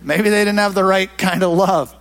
maybe 0.00 0.30
they 0.30 0.46
didn't 0.46 0.60
have 0.60 0.72
the 0.72 0.82
right 0.82 1.10
kind 1.18 1.42
of 1.42 1.52
love. 1.52 1.94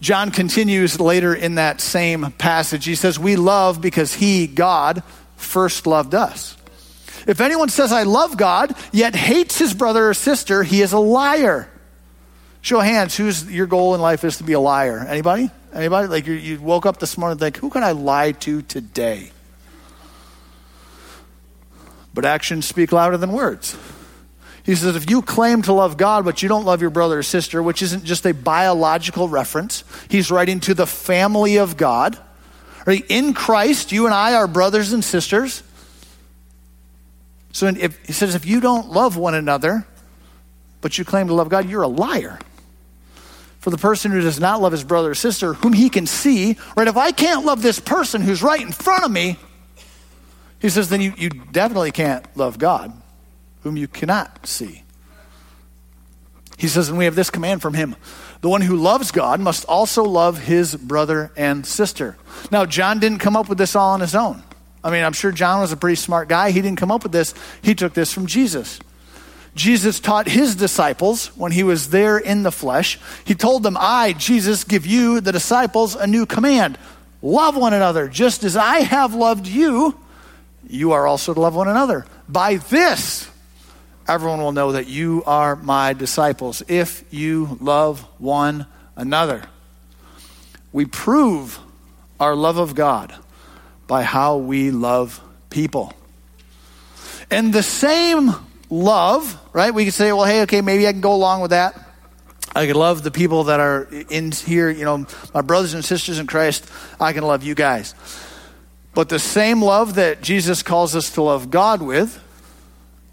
John 0.00 0.30
continues 0.30 1.00
later 1.00 1.34
in 1.34 1.56
that 1.56 1.80
same 1.80 2.30
passage. 2.38 2.84
He 2.84 2.94
says, 2.94 3.18
We 3.18 3.34
love 3.34 3.80
because 3.80 4.14
He, 4.14 4.46
God, 4.46 5.02
first 5.34 5.84
loved 5.84 6.14
us. 6.14 6.56
If 7.26 7.40
anyone 7.40 7.70
says, 7.70 7.90
I 7.90 8.04
love 8.04 8.36
God, 8.36 8.76
yet 8.92 9.16
hates 9.16 9.58
his 9.58 9.74
brother 9.74 10.10
or 10.10 10.14
sister, 10.14 10.62
he 10.62 10.80
is 10.80 10.92
a 10.92 10.98
liar. 10.98 11.70
Show 12.64 12.80
of 12.80 12.86
hands, 12.86 13.14
who's 13.14 13.44
your 13.52 13.66
goal 13.66 13.94
in 13.94 14.00
life 14.00 14.24
is 14.24 14.38
to 14.38 14.42
be 14.42 14.54
a 14.54 14.58
liar? 14.58 15.04
Anybody? 15.06 15.50
Anybody? 15.74 16.08
Like 16.08 16.26
you, 16.26 16.32
you 16.32 16.58
woke 16.58 16.86
up 16.86 16.98
this 16.98 17.18
morning 17.18 17.32
and 17.32 17.40
think, 17.40 17.58
who 17.58 17.68
can 17.68 17.84
I 17.84 17.92
lie 17.92 18.32
to 18.32 18.62
today? 18.62 19.32
But 22.14 22.24
actions 22.24 22.64
speak 22.64 22.90
louder 22.90 23.18
than 23.18 23.32
words. 23.32 23.76
He 24.62 24.74
says, 24.76 24.96
if 24.96 25.10
you 25.10 25.20
claim 25.20 25.60
to 25.60 25.74
love 25.74 25.98
God, 25.98 26.24
but 26.24 26.42
you 26.42 26.48
don't 26.48 26.64
love 26.64 26.80
your 26.80 26.88
brother 26.88 27.18
or 27.18 27.22
sister, 27.22 27.62
which 27.62 27.82
isn't 27.82 28.02
just 28.04 28.24
a 28.24 28.32
biological 28.32 29.28
reference, 29.28 29.84
he's 30.08 30.30
writing 30.30 30.58
to 30.60 30.72
the 30.72 30.86
family 30.86 31.58
of 31.58 31.76
God. 31.76 32.16
Right? 32.86 33.04
In 33.10 33.34
Christ, 33.34 33.92
you 33.92 34.06
and 34.06 34.14
I 34.14 34.36
are 34.36 34.46
brothers 34.46 34.94
and 34.94 35.04
sisters. 35.04 35.62
So 37.52 37.66
if, 37.66 38.06
he 38.06 38.14
says, 38.14 38.34
if 38.34 38.46
you 38.46 38.62
don't 38.62 38.88
love 38.88 39.18
one 39.18 39.34
another, 39.34 39.86
but 40.80 40.96
you 40.96 41.04
claim 41.04 41.26
to 41.26 41.34
love 41.34 41.50
God, 41.50 41.68
you're 41.68 41.82
a 41.82 41.88
liar 41.88 42.38
for 43.64 43.70
the 43.70 43.78
person 43.78 44.12
who 44.12 44.20
does 44.20 44.38
not 44.38 44.60
love 44.60 44.72
his 44.72 44.84
brother 44.84 45.12
or 45.12 45.14
sister, 45.14 45.54
whom 45.54 45.72
he 45.72 45.88
can 45.88 46.04
see, 46.06 46.58
right? 46.76 46.86
If 46.86 46.98
I 46.98 47.12
can't 47.12 47.46
love 47.46 47.62
this 47.62 47.80
person 47.80 48.20
who's 48.20 48.42
right 48.42 48.60
in 48.60 48.72
front 48.72 49.04
of 49.04 49.10
me, 49.10 49.38
he 50.60 50.68
says, 50.68 50.90
then 50.90 51.00
you, 51.00 51.14
you 51.16 51.30
definitely 51.30 51.90
can't 51.90 52.26
love 52.36 52.58
God, 52.58 52.92
whom 53.62 53.78
you 53.78 53.88
cannot 53.88 54.46
see. 54.46 54.82
He 56.58 56.68
says, 56.68 56.90
and 56.90 56.98
we 56.98 57.06
have 57.06 57.14
this 57.14 57.30
command 57.30 57.62
from 57.62 57.72
him 57.72 57.96
the 58.42 58.50
one 58.50 58.60
who 58.60 58.76
loves 58.76 59.10
God 59.10 59.40
must 59.40 59.64
also 59.64 60.04
love 60.04 60.40
his 60.40 60.76
brother 60.76 61.32
and 61.34 61.64
sister. 61.64 62.18
Now, 62.50 62.66
John 62.66 63.00
didn't 63.00 63.20
come 63.20 63.34
up 63.34 63.48
with 63.48 63.56
this 63.56 63.74
all 63.74 63.94
on 63.94 64.00
his 64.00 64.14
own. 64.14 64.42
I 64.84 64.90
mean, 64.90 65.04
I'm 65.04 65.14
sure 65.14 65.32
John 65.32 65.62
was 65.62 65.72
a 65.72 65.78
pretty 65.78 65.96
smart 65.96 66.28
guy. 66.28 66.50
He 66.50 66.60
didn't 66.60 66.78
come 66.78 66.90
up 66.90 67.02
with 67.02 67.12
this, 67.12 67.32
he 67.62 67.74
took 67.74 67.94
this 67.94 68.12
from 68.12 68.26
Jesus. 68.26 68.78
Jesus 69.54 70.00
taught 70.00 70.26
his 70.26 70.56
disciples 70.56 71.28
when 71.36 71.52
he 71.52 71.62
was 71.62 71.90
there 71.90 72.18
in 72.18 72.42
the 72.42 72.50
flesh. 72.50 72.98
He 73.24 73.34
told 73.34 73.62
them, 73.62 73.76
I, 73.78 74.12
Jesus, 74.14 74.64
give 74.64 74.84
you, 74.84 75.20
the 75.20 75.32
disciples, 75.32 75.94
a 75.94 76.06
new 76.06 76.26
command 76.26 76.78
love 77.22 77.56
one 77.56 77.72
another. 77.72 78.06
Just 78.06 78.44
as 78.44 78.56
I 78.56 78.80
have 78.80 79.14
loved 79.14 79.46
you, 79.46 79.98
you 80.68 80.92
are 80.92 81.06
also 81.06 81.32
to 81.32 81.40
love 81.40 81.54
one 81.54 81.68
another. 81.68 82.04
By 82.28 82.56
this, 82.56 83.30
everyone 84.06 84.40
will 84.40 84.52
know 84.52 84.72
that 84.72 84.86
you 84.86 85.22
are 85.26 85.56
my 85.56 85.94
disciples 85.94 86.62
if 86.68 87.04
you 87.10 87.56
love 87.60 88.00
one 88.18 88.66
another. 88.94 89.42
We 90.72 90.84
prove 90.84 91.58
our 92.20 92.34
love 92.36 92.58
of 92.58 92.74
God 92.74 93.14
by 93.86 94.02
how 94.02 94.36
we 94.36 94.70
love 94.70 95.20
people. 95.48 95.92
And 97.30 97.52
the 97.52 97.62
same 97.62 98.34
love, 98.70 99.38
right? 99.52 99.72
We 99.72 99.84
could 99.84 99.94
say, 99.94 100.12
well, 100.12 100.24
hey, 100.24 100.42
okay, 100.42 100.60
maybe 100.60 100.86
I 100.86 100.92
can 100.92 101.00
go 101.00 101.14
along 101.14 101.40
with 101.40 101.50
that. 101.50 101.80
I 102.56 102.66
can 102.66 102.76
love 102.76 103.02
the 103.02 103.10
people 103.10 103.44
that 103.44 103.58
are 103.58 103.88
in 104.10 104.30
here, 104.30 104.70
you 104.70 104.84
know, 104.84 105.06
my 105.32 105.40
brothers 105.40 105.74
and 105.74 105.84
sisters 105.84 106.18
in 106.18 106.26
Christ. 106.26 106.70
I 107.00 107.12
can 107.12 107.24
love 107.24 107.42
you 107.42 107.54
guys. 107.54 107.94
But 108.94 109.08
the 109.08 109.18
same 109.18 109.60
love 109.60 109.96
that 109.96 110.22
Jesus 110.22 110.62
calls 110.62 110.94
us 110.94 111.10
to 111.14 111.22
love 111.22 111.50
God 111.50 111.82
with 111.82 112.22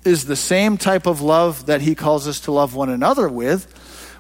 is 0.06 0.26
the 0.26 0.36
same 0.36 0.78
type 0.78 1.08
of 1.08 1.22
love 1.22 1.66
that 1.66 1.82
he 1.82 1.96
calls 1.96 2.28
us 2.28 2.40
to 2.42 2.52
love 2.52 2.76
one 2.76 2.90
another 2.90 3.28
with, 3.28 3.72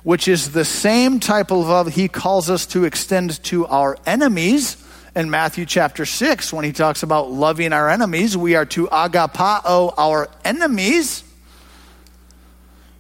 which 0.03 0.27
is 0.27 0.53
the 0.53 0.65
same 0.65 1.19
type 1.19 1.51
of 1.51 1.67
love 1.67 1.93
he 1.93 2.07
calls 2.07 2.49
us 2.49 2.65
to 2.67 2.83
extend 2.83 3.43
to 3.43 3.67
our 3.67 3.97
enemies 4.05 4.75
in 5.15 5.30
Matthew 5.30 5.65
chapter 5.65 6.06
6 6.06 6.54
when 6.54 6.63
he 6.63 6.71
talks 6.71 7.04
about 7.04 7.32
loving 7.32 7.74
our 7.74 7.89
enemies. 7.89 8.38
We 8.38 8.56
are 8.56 8.65
to 8.67 8.88
agapao 8.88 9.93
our 9.97 10.30
enemies. 10.45 11.24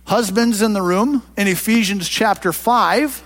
Husbands 0.05 0.61
in 0.61 0.73
the 0.73 0.81
room, 0.81 1.23
in 1.37 1.47
Ephesians 1.47 2.09
chapter 2.09 2.51
5, 2.51 3.23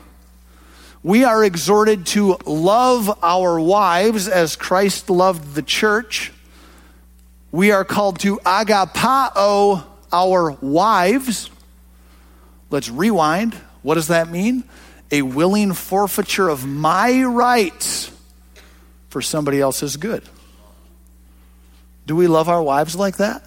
we 1.02 1.24
are 1.24 1.44
exhorted 1.44 2.06
to 2.08 2.38
love 2.46 3.18
our 3.24 3.60
wives 3.60 4.28
as 4.28 4.56
Christ 4.56 5.10
loved 5.10 5.56
the 5.56 5.64
church. 5.64 6.32
We 7.52 7.72
are 7.72 7.86
called 7.86 8.20
to 8.20 8.38
agapao 8.38 9.84
our 10.12 10.52
wives. 10.62 11.50
Let's 12.70 12.90
rewind. 12.90 13.56
What 13.82 13.96
does 13.96 14.08
that 14.08 14.30
mean? 14.30 14.64
A 15.12 15.22
willing 15.24 15.74
forfeiture 15.74 16.50
of 16.50 16.66
my 16.68 17.24
rights 17.24 18.12
for 19.16 19.22
somebody 19.22 19.62
else's 19.62 19.96
good. 19.96 20.24
Do 22.06 22.18
we 22.18 22.28
love 22.28 22.50
our 22.50 22.62
wives 22.62 22.98
like 22.98 23.16
that? 23.16 23.46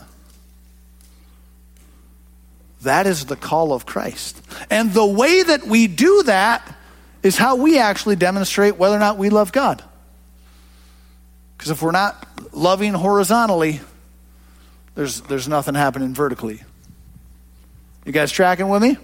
That 2.85 3.07
is 3.07 3.27
the 3.27 3.37
call 3.37 3.75
of 3.75 3.85
Christ. 3.85 4.41
And 4.71 4.95
the 4.95 5.05
way 5.05 5.43
that 5.43 5.67
we 5.67 5.87
do 5.87 6.23
that 6.23 6.75
is 7.23 7.37
how 7.37 7.57
we 7.57 7.79
actually 7.79 8.17
demonstrate 8.17 8.79
whether 8.79 8.97
or 8.97 8.99
not 8.99 9.19
we 9.19 9.29
love 9.29 9.53
God. 9.53 9.85
Because 11.59 11.71
if 11.71 11.83
we're 11.83 11.91
not 11.91 12.27
loving 12.55 12.95
horizontally, 12.95 13.83
there's, 14.95 15.21
there's 15.21 15.49
nothing 15.49 15.75
happening 15.75 16.15
vertically. 16.15 16.63
You 18.07 18.13
guys 18.13 18.33
tracking 18.33 18.71
with 18.71 18.81
me? 18.81 18.97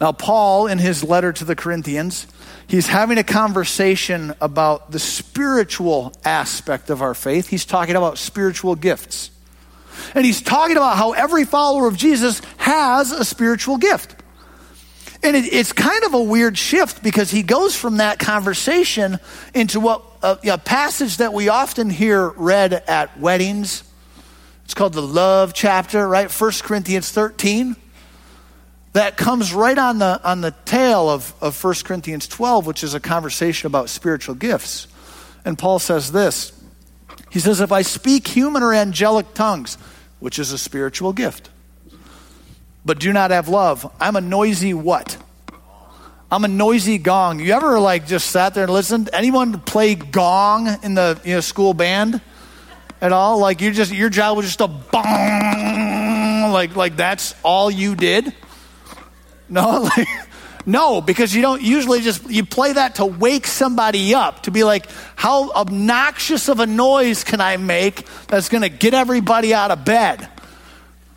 Now, 0.00 0.10
Paul, 0.10 0.66
in 0.66 0.78
his 0.78 1.04
letter 1.04 1.32
to 1.32 1.44
the 1.44 1.54
Corinthians, 1.54 2.26
he's 2.66 2.86
having 2.86 3.18
a 3.18 3.24
conversation 3.24 4.34
about 4.40 4.90
the 4.90 4.98
spiritual 4.98 6.12
aspect 6.24 6.90
of 6.90 7.02
our 7.02 7.14
faith. 7.14 7.48
He's 7.48 7.64
talking 7.64 7.96
about 7.96 8.18
spiritual 8.18 8.74
gifts. 8.74 9.30
And 10.14 10.24
he's 10.24 10.40
talking 10.40 10.76
about 10.76 10.96
how 10.96 11.12
every 11.12 11.44
follower 11.44 11.86
of 11.86 11.96
Jesus 11.96 12.40
has 12.56 13.12
a 13.12 13.24
spiritual 13.24 13.76
gift. 13.76 14.16
And 15.22 15.36
it, 15.36 15.52
it's 15.52 15.72
kind 15.72 16.02
of 16.04 16.14
a 16.14 16.22
weird 16.22 16.58
shift 16.58 17.02
because 17.02 17.30
he 17.30 17.42
goes 17.42 17.76
from 17.76 17.98
that 17.98 18.18
conversation 18.18 19.18
into 19.54 19.78
what 19.78 20.02
a, 20.22 20.38
a 20.44 20.58
passage 20.58 21.18
that 21.18 21.32
we 21.32 21.48
often 21.48 21.90
hear 21.90 22.30
read 22.30 22.72
at 22.72 23.18
weddings. 23.20 23.84
It's 24.64 24.74
called 24.74 24.94
the 24.94 25.02
love 25.02 25.52
chapter, 25.54 26.08
right? 26.08 26.30
1 26.30 26.52
Corinthians 26.62 27.10
13. 27.10 27.76
That 28.92 29.16
comes 29.16 29.54
right 29.54 29.78
on 29.78 29.98
the, 29.98 30.20
on 30.22 30.42
the 30.42 30.50
tail 30.64 31.08
of, 31.08 31.34
of 31.40 31.62
1 31.62 31.74
Corinthians 31.84 32.28
12, 32.28 32.66
which 32.66 32.84
is 32.84 32.94
a 32.94 33.00
conversation 33.00 33.66
about 33.66 33.88
spiritual 33.88 34.34
gifts. 34.34 34.86
And 35.44 35.58
Paul 35.58 35.78
says 35.78 36.12
this 36.12 36.52
He 37.30 37.40
says, 37.40 37.60
If 37.60 37.72
I 37.72 37.82
speak 37.82 38.28
human 38.28 38.62
or 38.62 38.74
angelic 38.74 39.32
tongues, 39.34 39.78
which 40.20 40.38
is 40.38 40.52
a 40.52 40.58
spiritual 40.58 41.12
gift, 41.12 41.48
but 42.84 42.98
do 42.98 43.12
not 43.12 43.30
have 43.30 43.48
love. 43.48 43.90
I'm 44.00 44.16
a 44.16 44.20
noisy 44.20 44.74
what? 44.74 45.16
I'm 46.30 46.44
a 46.44 46.48
noisy 46.48 46.96
gong. 46.96 47.40
You 47.40 47.52
ever 47.52 47.78
like 47.78 48.06
just 48.06 48.30
sat 48.30 48.54
there 48.54 48.64
and 48.64 48.72
listened? 48.72 49.10
Anyone 49.12 49.60
play 49.60 49.94
gong 49.94 50.66
in 50.82 50.94
the 50.94 51.20
you 51.24 51.34
know, 51.34 51.40
school 51.40 51.74
band 51.74 52.22
at 53.00 53.12
all? 53.12 53.38
Like 53.38 53.60
you 53.60 53.70
just 53.70 53.92
your 53.92 54.08
job 54.08 54.38
was 54.38 54.46
just 54.46 54.62
a 54.62 54.68
bong, 54.68 56.52
like 56.52 56.74
like 56.74 56.96
that's 56.96 57.34
all 57.42 57.70
you 57.70 57.94
did. 57.94 58.32
No, 59.52 59.82
like, 59.96 60.08
no, 60.64 61.00
because 61.00 61.34
you 61.34 61.42
don't 61.42 61.62
usually 61.62 62.00
just 62.00 62.28
you 62.28 62.44
play 62.44 62.72
that 62.72 62.96
to 62.96 63.06
wake 63.06 63.46
somebody 63.46 64.14
up 64.14 64.44
to 64.44 64.50
be 64.50 64.64
like, 64.64 64.86
how 65.14 65.50
obnoxious 65.52 66.48
of 66.48 66.58
a 66.58 66.66
noise 66.66 67.22
can 67.22 67.40
I 67.40 67.58
make 67.58 68.06
that's 68.28 68.48
going 68.48 68.62
to 68.62 68.68
get 68.68 68.94
everybody 68.94 69.52
out 69.52 69.70
of 69.70 69.84
bed? 69.84 70.28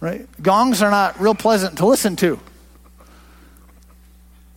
Right? 0.02 0.28
Gongs 0.41 0.82
are 0.82 0.91
not 0.91 1.19
real 1.19 1.34
pleasant 1.34 1.78
to 1.78 1.86
listen 1.86 2.15
to. 2.17 2.39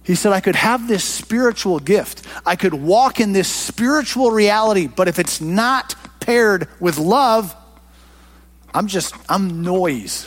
He 0.02 0.14
said, 0.14 0.32
I 0.32 0.40
could 0.40 0.56
have 0.56 0.88
this 0.88 1.04
spiritual 1.04 1.78
gift. 1.78 2.26
I 2.44 2.56
could 2.56 2.74
walk 2.74 3.20
in 3.20 3.32
this 3.32 3.48
spiritual 3.48 4.30
reality, 4.30 4.86
but 4.86 5.06
if 5.06 5.18
it's 5.18 5.40
not 5.40 5.94
paired 6.18 6.66
with 6.80 6.98
love, 6.98 7.54
I'm 8.74 8.86
just, 8.86 9.14
I'm 9.28 9.62
noise. 9.62 10.26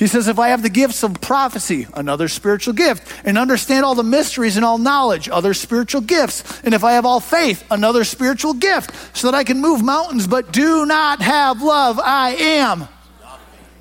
He 0.00 0.06
says, 0.06 0.26
if 0.26 0.38
I 0.38 0.48
have 0.48 0.62
the 0.62 0.70
gifts 0.70 1.04
of 1.04 1.20
prophecy, 1.20 1.86
another 1.94 2.26
spiritual 2.26 2.72
gift, 2.72 3.06
and 3.24 3.36
understand 3.36 3.84
all 3.84 3.94
the 3.94 4.02
mysteries 4.02 4.56
and 4.56 4.64
all 4.64 4.78
knowledge, 4.78 5.28
other 5.28 5.54
spiritual 5.54 6.00
gifts, 6.00 6.60
and 6.64 6.72
if 6.72 6.82
I 6.82 6.92
have 6.92 7.04
all 7.04 7.20
faith, 7.20 7.64
another 7.70 8.02
spiritual 8.04 8.54
gift, 8.54 9.16
so 9.16 9.30
that 9.30 9.36
I 9.36 9.44
can 9.44 9.60
move 9.60 9.84
mountains, 9.84 10.26
but 10.26 10.52
do 10.52 10.86
not 10.86 11.20
have 11.20 11.62
love, 11.62 12.00
I 12.00 12.30
am 12.34 12.88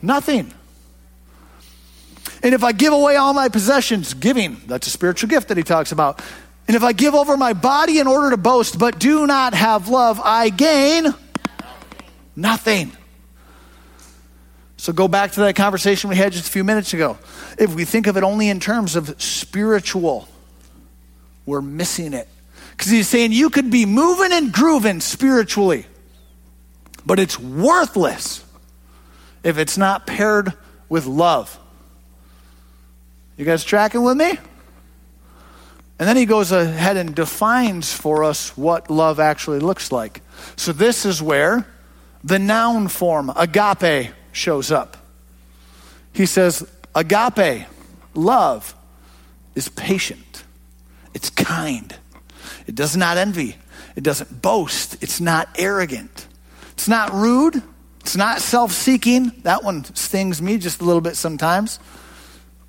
Nothing. 0.01 0.53
And 2.41 2.53
if 2.53 2.63
I 2.63 2.71
give 2.71 2.93
away 2.93 3.17
all 3.17 3.33
my 3.33 3.49
possessions, 3.49 4.13
giving, 4.13 4.61
that's 4.65 4.87
a 4.87 4.89
spiritual 4.89 5.29
gift 5.29 5.49
that 5.49 5.57
he 5.57 5.63
talks 5.63 5.91
about. 5.91 6.21
And 6.67 6.75
if 6.75 6.83
I 6.83 6.93
give 6.93 7.15
over 7.15 7.35
my 7.35 7.53
body 7.53 7.99
in 7.99 8.07
order 8.07 8.29
to 8.29 8.37
boast, 8.37 8.79
but 8.79 8.99
do 8.99 9.27
not 9.27 9.53
have 9.53 9.89
love, 9.89 10.21
I 10.23 10.49
gain 10.49 11.07
nothing. 12.35 12.91
So 14.79 14.93
go 14.93 15.09
back 15.09 15.33
to 15.33 15.41
that 15.41 15.57
conversation 15.57 16.09
we 16.09 16.15
had 16.15 16.31
just 16.31 16.47
a 16.47 16.51
few 16.51 16.63
minutes 16.63 16.93
ago. 16.93 17.17
If 17.57 17.75
we 17.75 17.83
think 17.83 18.07
of 18.07 18.15
it 18.15 18.23
only 18.23 18.47
in 18.47 18.61
terms 18.61 18.95
of 18.95 19.21
spiritual, 19.21 20.25
we're 21.45 21.61
missing 21.61 22.13
it. 22.13 22.29
Because 22.71 22.89
he's 22.89 23.09
saying 23.09 23.33
you 23.33 23.49
could 23.49 23.69
be 23.69 23.85
moving 23.85 24.31
and 24.31 24.53
grooving 24.53 25.01
spiritually, 25.01 25.85
but 27.05 27.19
it's 27.19 27.37
worthless 27.37 28.41
if 29.43 29.57
it's 29.57 29.77
not 29.77 30.07
paired 30.07 30.53
with 30.87 31.05
love. 31.05 31.59
You 33.35 33.43
guys 33.43 33.65
tracking 33.65 34.03
with 34.03 34.15
me? 34.15 34.29
And 35.99 36.07
then 36.07 36.15
he 36.15 36.25
goes 36.25 36.53
ahead 36.53 36.95
and 36.95 37.13
defines 37.13 37.91
for 37.91 38.23
us 38.23 38.55
what 38.55 38.89
love 38.89 39.19
actually 39.19 39.59
looks 39.59 39.91
like. 39.91 40.21
So 40.55 40.71
this 40.71 41.05
is 41.05 41.21
where 41.21 41.67
the 42.23 42.39
noun 42.39 42.87
form, 42.87 43.29
agape, 43.35 44.13
shows 44.31 44.71
up. 44.71 44.97
He 46.13 46.25
says, 46.25 46.67
agape, 46.95 47.65
love, 48.13 48.75
is 49.55 49.69
patient, 49.69 50.43
it's 51.13 51.29
kind, 51.29 51.95
it 52.67 52.75
does 52.75 52.95
not 52.95 53.17
envy, 53.17 53.55
it 53.95 54.03
doesn't 54.03 54.41
boast, 54.41 55.01
it's 55.03 55.19
not 55.21 55.49
arrogant, 55.57 56.27
it's 56.71 56.87
not 56.87 57.11
rude, 57.13 57.61
it's 57.99 58.15
not 58.15 58.41
self 58.41 58.71
seeking. 58.71 59.31
That 59.43 59.63
one 59.63 59.83
stings 59.95 60.41
me 60.41 60.57
just 60.57 60.81
a 60.81 60.85
little 60.85 61.01
bit 61.01 61.15
sometimes. 61.15 61.79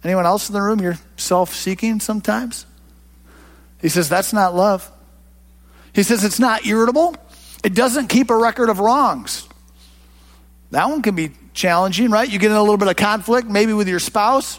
Anyone 0.03 0.27
else 0.27 0.49
in 0.49 0.55
the 0.55 0.63
room, 0.63 0.81
you're 0.81 0.99
self 1.17 1.55
seeking 1.55 2.01
sometimes? 2.01 2.67
He 3.81 3.89
says, 3.89 4.09
that's 4.09 4.33
not 4.33 4.55
love. 4.55 4.91
He 5.95 6.03
says, 6.03 6.25
it's 6.25 6.39
not 6.39 6.67
irritable. 6.67 7.17
It 7.65 7.75
doesn't 7.75 8.09
keep 8.09 8.31
a 8.31 8.37
record 8.37 8.69
of 8.69 8.81
wrongs. 8.81 9.49
That 10.71 10.89
one 10.89 11.03
can 11.03 11.15
be 11.15 11.31
challenging, 11.61 12.11
right? 12.11 12.29
You 12.29 12.39
get 12.39 12.51
in 12.51 12.57
a 12.57 12.61
little 12.61 12.79
bit 12.79 12.89
of 12.89 12.97
conflict, 12.97 13.47
maybe 13.47 13.73
with 13.73 13.87
your 13.87 14.01
spouse. 14.01 14.59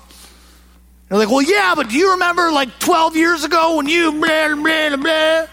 You're 1.10 1.20
like, 1.20 1.30
well, 1.30 1.42
yeah, 1.42 1.74
but 1.76 1.90
do 1.90 1.98
you 1.98 2.12
remember 2.12 2.52
like 2.52 2.80
12 2.80 3.18
years 3.18 3.44
ago 3.44 3.78
when 3.78 3.88
you 3.88 4.12
blah, 4.12 4.56
blah, 4.56 4.96
blah? 4.96 5.48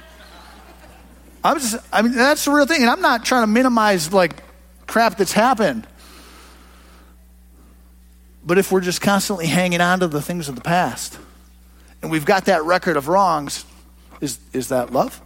I'm 1.43 1.59
just, 1.59 1.77
I 1.93 2.03
mean, 2.03 2.13
that's 2.13 2.45
the 2.45 2.53
real 2.53 2.67
thing. 2.67 2.83
And 2.83 2.91
I'm 2.91 3.01
not 3.01 3.25
trying 3.25 3.43
to 3.43 3.47
minimize 3.47 4.13
like 4.13 4.43
crap 4.87 5.17
that's 5.17 5.33
happened. 5.33 5.87
But 8.45 8.59
if 8.59 8.71
we're 8.71 8.81
just 8.81 9.01
constantly 9.01 9.47
hanging 9.47 9.81
on 9.81 10.01
to 10.01 10.07
the 10.07 10.23
things 10.23 10.49
of 10.49 10.55
the 10.55 10.61
past 10.61 11.19
and 12.03 12.11
we've 12.11 12.25
got 12.25 12.45
that 12.45 12.65
record 12.65 12.97
of 12.97 13.09
wrongs, 13.09 13.65
is, 14.21 14.39
is 14.53 14.69
that 14.69 14.93
love? 14.93 15.21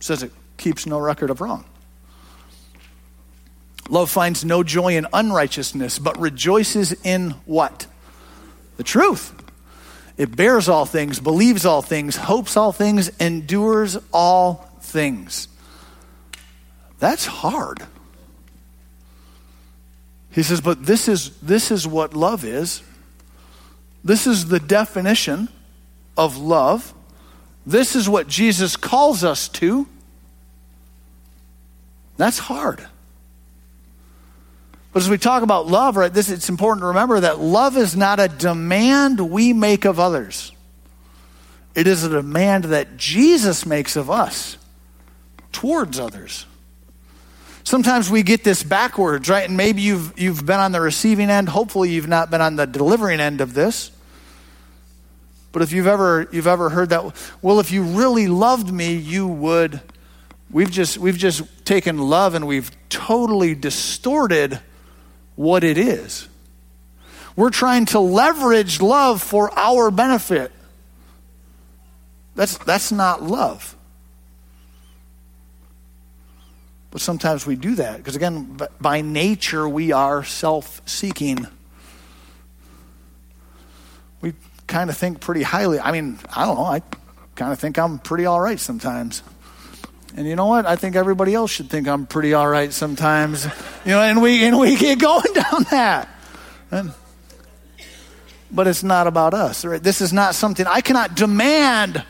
Says 0.00 0.22
it 0.22 0.32
keeps 0.56 0.86
no 0.86 0.98
record 0.98 1.30
of 1.30 1.40
wrong. 1.40 1.64
Love 3.88 4.10
finds 4.10 4.44
no 4.44 4.62
joy 4.62 4.96
in 4.96 5.06
unrighteousness, 5.12 5.98
but 5.98 6.18
rejoices 6.18 6.92
in 7.04 7.30
what? 7.44 7.86
The 8.76 8.82
truth. 8.82 9.34
It 10.16 10.34
bears 10.36 10.68
all 10.68 10.86
things, 10.86 11.20
believes 11.20 11.66
all 11.66 11.82
things, 11.82 12.16
hopes 12.16 12.56
all 12.56 12.72
things, 12.72 13.08
endures 13.20 13.98
all 14.12 14.70
things. 14.80 15.48
That's 16.98 17.26
hard. 17.26 17.82
He 20.30 20.42
says, 20.42 20.60
but 20.60 20.86
this 20.86 21.08
is, 21.08 21.30
this 21.40 21.70
is 21.70 21.86
what 21.86 22.14
love 22.14 22.44
is. 22.44 22.82
This 24.02 24.26
is 24.26 24.46
the 24.48 24.60
definition 24.60 25.48
of 26.16 26.36
love. 26.36 26.94
This 27.66 27.94
is 27.96 28.08
what 28.08 28.28
Jesus 28.28 28.76
calls 28.76 29.24
us 29.24 29.48
to. 29.48 29.86
That's 32.16 32.38
hard. 32.38 32.86
But 34.94 35.02
as 35.02 35.10
we 35.10 35.18
talk 35.18 35.42
about 35.42 35.66
love, 35.66 35.96
right, 35.96 36.14
this 36.14 36.30
it's 36.30 36.48
important 36.48 36.82
to 36.82 36.86
remember 36.86 37.18
that 37.18 37.40
love 37.40 37.76
is 37.76 37.96
not 37.96 38.20
a 38.20 38.28
demand 38.28 39.18
we 39.18 39.52
make 39.52 39.84
of 39.84 39.98
others. 39.98 40.52
It 41.74 41.88
is 41.88 42.04
a 42.04 42.08
demand 42.08 42.66
that 42.66 42.96
Jesus 42.96 43.66
makes 43.66 43.96
of 43.96 44.08
us 44.08 44.56
towards 45.50 45.98
others. 45.98 46.46
Sometimes 47.64 48.08
we 48.08 48.22
get 48.22 48.44
this 48.44 48.62
backwards, 48.62 49.28
right? 49.28 49.48
And 49.48 49.56
maybe 49.56 49.82
you've, 49.82 50.16
you've 50.16 50.46
been 50.46 50.60
on 50.60 50.70
the 50.70 50.80
receiving 50.80 51.28
end. 51.28 51.48
Hopefully, 51.48 51.90
you've 51.90 52.06
not 52.06 52.30
been 52.30 52.40
on 52.40 52.54
the 52.54 52.66
delivering 52.66 53.18
end 53.18 53.40
of 53.40 53.52
this. 53.52 53.90
But 55.50 55.62
if 55.62 55.72
you've 55.72 55.88
ever, 55.88 56.28
you've 56.30 56.46
ever 56.46 56.68
heard 56.68 56.90
that, 56.90 57.16
well, 57.42 57.58
if 57.58 57.72
you 57.72 57.82
really 57.82 58.28
loved 58.28 58.72
me, 58.72 58.94
you 58.94 59.26
would. 59.26 59.80
We've 60.52 60.70
just, 60.70 60.98
we've 60.98 61.18
just 61.18 61.42
taken 61.64 61.98
love 61.98 62.36
and 62.36 62.46
we've 62.46 62.70
totally 62.90 63.56
distorted 63.56 64.60
what 65.36 65.64
it 65.64 65.78
is. 65.78 66.28
We're 67.36 67.50
trying 67.50 67.86
to 67.86 68.00
leverage 68.00 68.80
love 68.80 69.22
for 69.22 69.56
our 69.58 69.90
benefit. 69.90 70.52
That's, 72.34 72.58
that's 72.58 72.92
not 72.92 73.22
love. 73.22 73.76
But 76.90 77.00
sometimes 77.00 77.44
we 77.44 77.56
do 77.56 77.74
that 77.74 77.96
because, 77.96 78.14
again, 78.14 78.56
by 78.80 79.00
nature, 79.00 79.68
we 79.68 79.90
are 79.90 80.22
self 80.22 80.80
seeking. 80.86 81.44
We 84.20 84.34
kind 84.68 84.88
of 84.88 84.96
think 84.96 85.20
pretty 85.20 85.42
highly. 85.42 85.80
I 85.80 85.90
mean, 85.90 86.20
I 86.34 86.44
don't 86.46 86.56
know. 86.56 86.66
I 86.66 86.82
kind 87.34 87.52
of 87.52 87.58
think 87.58 87.80
I'm 87.80 87.98
pretty 87.98 88.26
all 88.26 88.40
right 88.40 88.60
sometimes. 88.60 89.24
And 90.16 90.28
you 90.28 90.36
know 90.36 90.46
what? 90.46 90.64
I 90.64 90.76
think 90.76 90.94
everybody 90.94 91.34
else 91.34 91.50
should 91.50 91.68
think 91.68 91.88
I'm 91.88 92.06
pretty 92.06 92.34
all 92.34 92.46
right 92.46 92.72
sometimes. 92.72 93.44
You 93.84 93.92
know, 93.92 94.00
and 94.00 94.22
we 94.22 94.44
and 94.44 94.58
we 94.58 94.76
get 94.76 95.00
going 95.00 95.32
down 95.34 95.66
that. 95.70 96.08
And, 96.70 96.92
but 98.50 98.68
it's 98.68 98.84
not 98.84 99.08
about 99.08 99.34
us. 99.34 99.64
Right? 99.64 99.82
This 99.82 100.00
is 100.00 100.12
not 100.12 100.36
something 100.36 100.66
I 100.66 100.80
cannot 100.80 101.16
demand 101.16 102.04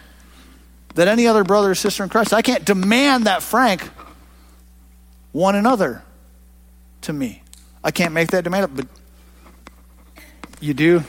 that 0.94 1.08
any 1.08 1.26
other 1.26 1.44
brother 1.44 1.70
or 1.70 1.74
sister 1.74 2.02
in 2.02 2.10
Christ. 2.10 2.34
I 2.34 2.42
can't 2.42 2.64
demand 2.64 3.24
that 3.24 3.42
Frank 3.42 3.82
one 5.32 5.56
another 5.56 6.02
to 7.02 7.12
me. 7.12 7.42
I 7.82 7.90
can't 7.90 8.12
make 8.12 8.30
that 8.30 8.44
demand, 8.44 8.76
but 8.76 8.86
you 10.60 10.74
do. 10.74 11.02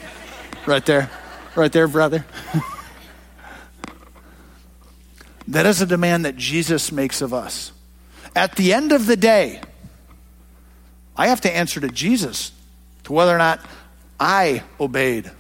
Right 0.66 0.86
there. 0.86 1.12
Right 1.56 1.72
there, 1.72 1.88
brother. 1.88 2.26
that 5.48 5.66
is 5.66 5.82
a 5.82 5.86
demand 5.86 6.26
that 6.26 6.36
Jesus 6.36 6.92
makes 6.92 7.22
of 7.22 7.34
us. 7.34 7.72
At 8.36 8.56
the 8.56 8.74
end 8.74 8.92
of 8.92 9.06
the 9.06 9.16
day, 9.16 9.62
I 11.16 11.28
have 11.28 11.42
to 11.42 11.56
answer 11.56 11.80
to 11.80 11.88
Jesus 11.88 12.52
to 13.06 13.14
whether 13.14 13.34
or 13.34 13.38
not 13.38 13.66
I 14.20 14.64
obeyed. 14.80 15.32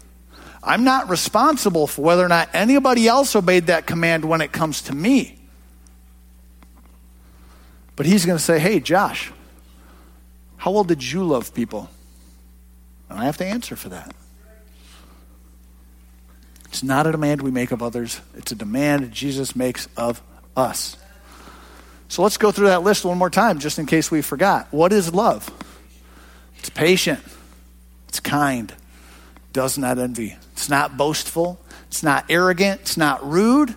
I'm 0.63 0.83
not 0.83 1.09
responsible 1.09 1.87
for 1.87 2.01
whether 2.01 2.25
or 2.25 2.29
not 2.29 2.49
anybody 2.53 3.07
else 3.07 3.35
obeyed 3.35 3.67
that 3.67 3.85
command 3.85 4.25
when 4.25 4.41
it 4.41 4.51
comes 4.51 4.83
to 4.83 4.95
me. 4.95 5.37
But 7.95 8.05
he's 8.05 8.25
going 8.25 8.37
to 8.37 8.43
say, 8.43 8.59
hey, 8.59 8.79
Josh, 8.79 9.31
how 10.57 10.71
well 10.71 10.83
did 10.83 11.03
you 11.03 11.23
love 11.23 11.53
people? 11.53 11.89
And 13.09 13.19
I 13.19 13.25
have 13.25 13.37
to 13.37 13.45
answer 13.45 13.75
for 13.75 13.89
that. 13.89 14.15
It's 16.75 16.83
not 16.83 17.07
a 17.07 17.13
demand 17.13 17.41
we 17.41 17.51
make 17.51 17.71
of 17.71 17.81
others, 17.81 18.19
it's 18.35 18.51
a 18.51 18.55
demand 18.55 19.09
Jesus 19.13 19.55
makes 19.55 19.87
of 19.95 20.21
us. 20.57 20.97
So 22.09 22.21
let's 22.21 22.35
go 22.35 22.51
through 22.51 22.67
that 22.67 22.83
list 22.83 23.05
one 23.05 23.17
more 23.17 23.29
time, 23.29 23.59
just 23.59 23.79
in 23.79 23.85
case 23.85 24.11
we 24.11 24.21
forgot. 24.21 24.67
What 24.71 24.91
is 24.91 25.13
love? 25.13 25.49
It's 26.59 26.69
patient, 26.69 27.21
it's 28.09 28.19
kind, 28.19 28.73
does 29.53 29.77
not 29.77 29.97
envy, 29.97 30.35
it's 30.51 30.69
not 30.69 30.97
boastful, 30.97 31.61
it's 31.87 32.03
not 32.03 32.25
arrogant, 32.27 32.81
it's 32.81 32.97
not 32.97 33.25
rude, 33.25 33.73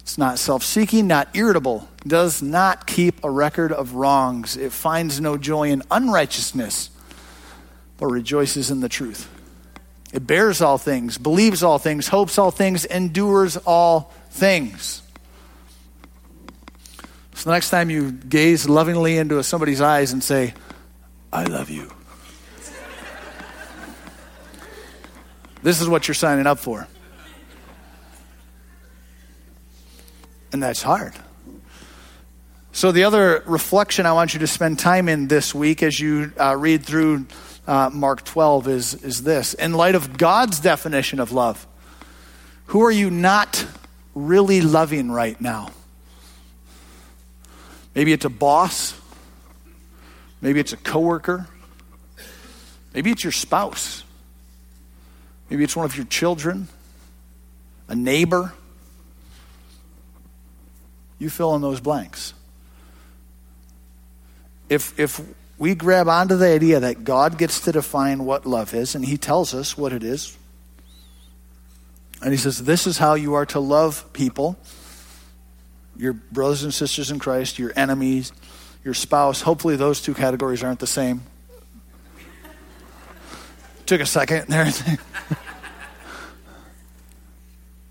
it's 0.00 0.16
not 0.16 0.38
self 0.38 0.62
seeking, 0.62 1.06
not 1.06 1.28
irritable, 1.34 1.86
does 2.06 2.40
not 2.40 2.86
keep 2.86 3.22
a 3.22 3.30
record 3.30 3.72
of 3.72 3.92
wrongs. 3.92 4.56
It 4.56 4.72
finds 4.72 5.20
no 5.20 5.36
joy 5.36 5.68
in 5.68 5.82
unrighteousness, 5.90 6.88
but 7.98 8.06
rejoices 8.06 8.70
in 8.70 8.80
the 8.80 8.88
truth. 8.88 9.28
It 10.12 10.26
bears 10.26 10.62
all 10.62 10.78
things, 10.78 11.18
believes 11.18 11.62
all 11.62 11.78
things, 11.78 12.08
hopes 12.08 12.38
all 12.38 12.50
things, 12.50 12.84
endures 12.84 13.56
all 13.58 14.12
things. 14.30 15.02
So 17.34 17.50
the 17.50 17.54
next 17.54 17.70
time 17.70 17.90
you 17.90 18.10
gaze 18.10 18.68
lovingly 18.68 19.18
into 19.18 19.42
somebody's 19.44 19.80
eyes 19.80 20.12
and 20.12 20.24
say, 20.24 20.54
I 21.32 21.44
love 21.44 21.70
you, 21.70 21.92
this 25.62 25.80
is 25.80 25.88
what 25.88 26.08
you're 26.08 26.14
signing 26.14 26.46
up 26.46 26.58
for. 26.58 26.88
And 30.52 30.62
that's 30.62 30.82
hard. 30.82 31.14
So, 32.72 32.92
the 32.92 33.04
other 33.04 33.42
reflection 33.46 34.06
I 34.06 34.12
want 34.12 34.34
you 34.34 34.40
to 34.40 34.46
spend 34.46 34.78
time 34.78 35.08
in 35.08 35.26
this 35.26 35.54
week 35.54 35.82
as 35.82 35.98
you 35.98 36.32
uh, 36.38 36.54
read 36.56 36.84
through 36.84 37.26
uh, 37.68 37.90
Mark 37.92 38.24
12 38.24 38.66
is, 38.68 38.94
is 39.04 39.22
this. 39.22 39.52
In 39.52 39.74
light 39.74 39.94
of 39.94 40.16
God's 40.16 40.58
definition 40.58 41.20
of 41.20 41.32
love, 41.32 41.66
who 42.66 42.82
are 42.82 42.90
you 42.90 43.10
not 43.10 43.66
really 44.14 44.62
loving 44.62 45.10
right 45.10 45.38
now? 45.38 45.70
Maybe 47.94 48.12
it's 48.14 48.24
a 48.24 48.30
boss. 48.30 48.98
Maybe 50.40 50.60
it's 50.60 50.72
a 50.72 50.78
coworker. 50.78 51.46
Maybe 52.94 53.10
it's 53.10 53.22
your 53.22 53.32
spouse. 53.32 54.02
Maybe 55.50 55.62
it's 55.62 55.76
one 55.76 55.84
of 55.84 55.94
your 55.94 56.06
children, 56.06 56.68
a 57.86 57.94
neighbor. 57.94 58.54
You 61.18 61.28
fill 61.28 61.54
in 61.54 61.60
those 61.60 61.80
blanks. 61.80 62.32
If, 64.70 64.98
if 64.98 65.20
we 65.58 65.74
grab 65.74 66.08
onto 66.08 66.36
the 66.36 66.46
idea 66.46 66.80
that 66.80 67.04
God 67.04 67.36
gets 67.36 67.60
to 67.62 67.72
define 67.72 68.24
what 68.24 68.46
love 68.46 68.74
is, 68.74 68.94
and 68.94 69.04
He 69.04 69.16
tells 69.16 69.54
us 69.54 69.76
what 69.76 69.92
it 69.92 70.04
is, 70.04 70.36
and 72.22 72.30
He 72.30 72.36
says, 72.36 72.64
This 72.64 72.86
is 72.86 72.98
how 72.98 73.14
you 73.14 73.34
are 73.34 73.46
to 73.46 73.60
love 73.60 74.12
people 74.12 74.58
your 75.98 76.12
brothers 76.12 76.62
and 76.62 76.72
sisters 76.72 77.10
in 77.10 77.18
Christ, 77.18 77.58
your 77.58 77.72
enemies, 77.74 78.32
your 78.84 78.94
spouse. 78.94 79.42
Hopefully, 79.42 79.74
those 79.74 80.00
two 80.00 80.14
categories 80.14 80.62
aren't 80.62 80.78
the 80.78 80.86
same. 80.86 81.22
Took 83.84 84.00
a 84.00 84.06
second 84.06 84.46
there. 84.48 84.64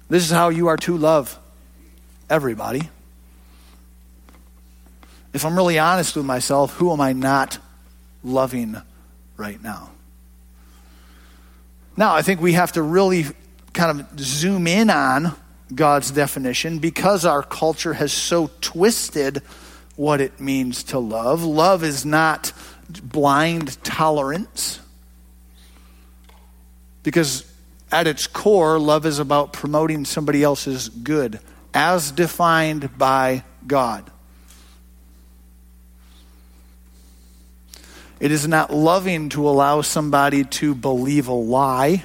this 0.09 0.23
is 0.23 0.31
how 0.31 0.47
you 0.49 0.67
are 0.67 0.77
to 0.77 0.95
love 0.95 1.37
everybody 2.29 2.89
if 5.33 5.45
I'm 5.45 5.55
really 5.55 5.79
honest 5.79 6.15
with 6.15 6.25
myself, 6.25 6.73
who 6.73 6.91
am 6.91 7.01
I 7.01 7.13
not 7.13 7.57
loving 8.23 8.81
right 9.35 9.61
now? 9.61 9.91
Now, 11.95 12.13
I 12.15 12.21
think 12.21 12.41
we 12.41 12.53
have 12.53 12.73
to 12.73 12.81
really 12.81 13.25
kind 13.73 13.99
of 13.99 14.19
zoom 14.19 14.67
in 14.67 14.89
on 14.89 15.35
God's 15.73 16.11
definition 16.11 16.79
because 16.79 17.25
our 17.25 17.43
culture 17.43 17.93
has 17.93 18.13
so 18.13 18.49
twisted 18.61 19.41
what 19.95 20.21
it 20.21 20.39
means 20.39 20.83
to 20.83 20.99
love. 20.99 21.43
Love 21.43 21.83
is 21.83 22.05
not 22.05 22.53
blind 22.89 23.83
tolerance. 23.83 24.79
Because 27.03 27.51
at 27.91 28.07
its 28.07 28.27
core, 28.27 28.79
love 28.79 29.05
is 29.05 29.19
about 29.19 29.53
promoting 29.53 30.05
somebody 30.05 30.43
else's 30.43 30.89
good 30.89 31.39
as 31.73 32.11
defined 32.11 32.97
by 32.97 33.43
God. 33.65 34.09
It 38.19 38.31
is 38.31 38.47
not 38.47 38.73
loving 38.73 39.29
to 39.29 39.47
allow 39.47 39.81
somebody 39.81 40.43
to 40.43 40.73
believe 40.73 41.27
a 41.27 41.33
lie. 41.33 42.03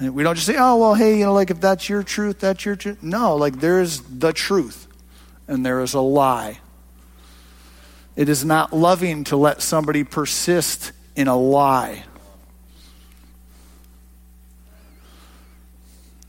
We 0.00 0.22
don't 0.22 0.34
just 0.34 0.46
say, 0.46 0.56
oh, 0.58 0.76
well, 0.76 0.94
hey, 0.94 1.18
you 1.18 1.26
know, 1.26 1.34
like 1.34 1.50
if 1.50 1.60
that's 1.60 1.88
your 1.88 2.02
truth, 2.02 2.40
that's 2.40 2.64
your 2.64 2.76
truth. 2.76 3.02
No, 3.02 3.36
like 3.36 3.60
there 3.60 3.80
is 3.80 4.00
the 4.02 4.32
truth 4.32 4.86
and 5.46 5.64
there 5.64 5.80
is 5.80 5.94
a 5.94 6.00
lie. 6.00 6.58
It 8.16 8.28
is 8.28 8.44
not 8.44 8.72
loving 8.72 9.24
to 9.24 9.36
let 9.36 9.62
somebody 9.62 10.04
persist 10.04 10.92
in 11.16 11.28
a 11.28 11.36
lie. 11.36 12.04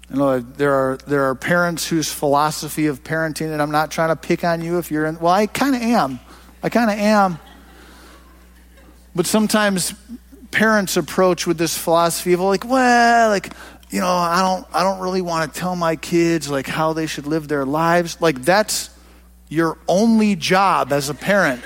You 0.09 0.17
know, 0.17 0.39
there 0.39 0.73
are 0.73 0.97
there 1.07 1.23
are 1.29 1.35
parents 1.35 1.87
whose 1.87 2.11
philosophy 2.11 2.87
of 2.87 3.01
parenting, 3.01 3.53
and 3.53 3.61
I'm 3.61 3.71
not 3.71 3.91
trying 3.91 4.09
to 4.09 4.17
pick 4.17 4.43
on 4.43 4.61
you 4.61 4.77
if 4.77 4.91
you're 4.91 5.05
in. 5.05 5.17
Well, 5.19 5.33
I 5.33 5.47
kind 5.47 5.73
of 5.73 5.81
am. 5.81 6.19
I 6.61 6.67
kind 6.67 6.91
of 6.91 6.97
am. 6.97 7.39
But 9.13 9.25
sometimes 9.25 9.93
parents 10.51 10.97
approach 10.97 11.45
with 11.47 11.57
this 11.57 11.77
philosophy 11.77 12.33
of 12.33 12.39
like, 12.39 12.65
well, 12.65 13.29
like, 13.29 13.51
you 13.89 13.99
know, 13.99 14.07
I 14.07 14.41
don't 14.41 14.75
I 14.75 14.83
don't 14.83 14.99
really 14.99 15.21
want 15.21 15.53
to 15.53 15.59
tell 15.59 15.75
my 15.75 15.95
kids 15.97 16.49
like 16.49 16.67
how 16.67 16.93
they 16.93 17.07
should 17.07 17.27
live 17.27 17.47
their 17.47 17.65
lives. 17.65 18.19
Like 18.21 18.41
that's 18.41 18.89
your 19.49 19.77
only 19.87 20.35
job 20.35 20.93
as 20.93 21.09
a 21.09 21.13
parent 21.13 21.61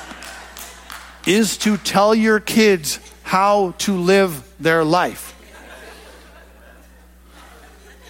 is 1.26 1.56
to 1.58 1.78
tell 1.78 2.14
your 2.14 2.38
kids 2.38 2.98
how 3.22 3.72
to 3.78 3.96
live 3.96 4.46
their 4.60 4.84
life. 4.84 5.34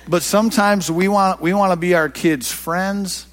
But 0.08 0.24
sometimes 0.24 0.90
we 0.90 1.06
want 1.06 1.40
we 1.40 1.54
want 1.54 1.70
to 1.70 1.76
be 1.76 1.94
our 1.94 2.08
kids' 2.08 2.50
friends 2.50 3.26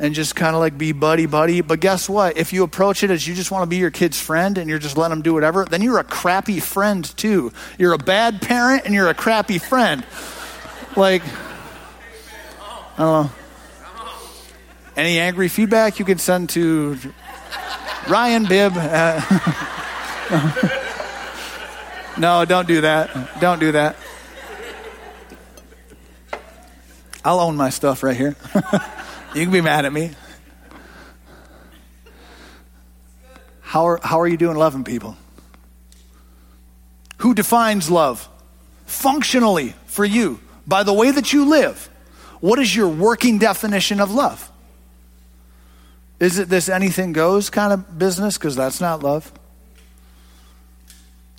and 0.00 0.14
just 0.14 0.34
kind 0.34 0.56
of 0.56 0.60
like 0.60 0.78
be 0.78 0.92
buddy 0.92 1.26
buddy. 1.26 1.60
But 1.60 1.78
guess 1.80 2.08
what? 2.08 2.38
If 2.38 2.54
you 2.54 2.64
approach 2.64 3.04
it 3.04 3.10
as 3.10 3.28
you 3.28 3.34
just 3.34 3.50
want 3.50 3.62
to 3.62 3.66
be 3.66 3.76
your 3.76 3.90
kid's 3.90 4.18
friend 4.18 4.56
and 4.56 4.68
you're 4.68 4.78
just 4.78 4.96
letting 4.96 5.10
them 5.10 5.22
do 5.22 5.34
whatever, 5.34 5.66
then 5.66 5.82
you're 5.82 5.98
a 5.98 6.04
crappy 6.04 6.58
friend 6.58 7.04
too. 7.16 7.52
You're 7.78 7.92
a 7.92 7.98
bad 7.98 8.40
parent 8.40 8.86
and 8.86 8.94
you're 8.94 9.10
a 9.10 9.14
crappy 9.14 9.58
friend. 9.58 10.04
Like, 10.96 11.22
I 12.96 12.98
don't 12.98 13.26
know. 13.26 13.30
Any 14.96 15.18
angry 15.18 15.48
feedback 15.48 15.98
you 15.98 16.06
can 16.06 16.18
send 16.18 16.48
to 16.50 16.98
Ryan 18.08 18.46
Bibb. 18.46 18.72
Uh, 18.74 19.20
no, 22.18 22.44
don't 22.46 22.66
do 22.66 22.80
that. 22.80 23.38
Don't 23.38 23.60
do 23.60 23.72
that. 23.72 23.96
I'll 27.22 27.40
own 27.40 27.56
my 27.56 27.68
stuff 27.68 28.02
right 28.02 28.16
here. 28.16 28.34
you 29.34 29.42
can 29.44 29.52
be 29.52 29.60
mad 29.60 29.84
at 29.84 29.92
me. 29.92 30.10
How 33.60 33.86
are, 33.86 34.00
how 34.02 34.20
are 34.20 34.26
you 34.26 34.36
doing 34.36 34.56
loving 34.56 34.82
people? 34.82 35.16
Who 37.18 37.34
defines 37.34 37.90
love? 37.90 38.28
Functionally 38.86 39.74
for 39.86 40.04
you, 40.04 40.40
by 40.66 40.82
the 40.82 40.92
way 40.92 41.10
that 41.10 41.32
you 41.32 41.48
live. 41.48 41.88
What 42.40 42.58
is 42.58 42.74
your 42.74 42.88
working 42.88 43.38
definition 43.38 44.00
of 44.00 44.10
love? 44.10 44.50
Is 46.18 46.38
it 46.38 46.48
this 46.48 46.68
anything 46.68 47.12
goes 47.12 47.48
kind 47.48 47.72
of 47.72 47.98
business? 47.98 48.36
Because 48.36 48.56
that's 48.56 48.80
not 48.80 49.02
love. 49.02 49.32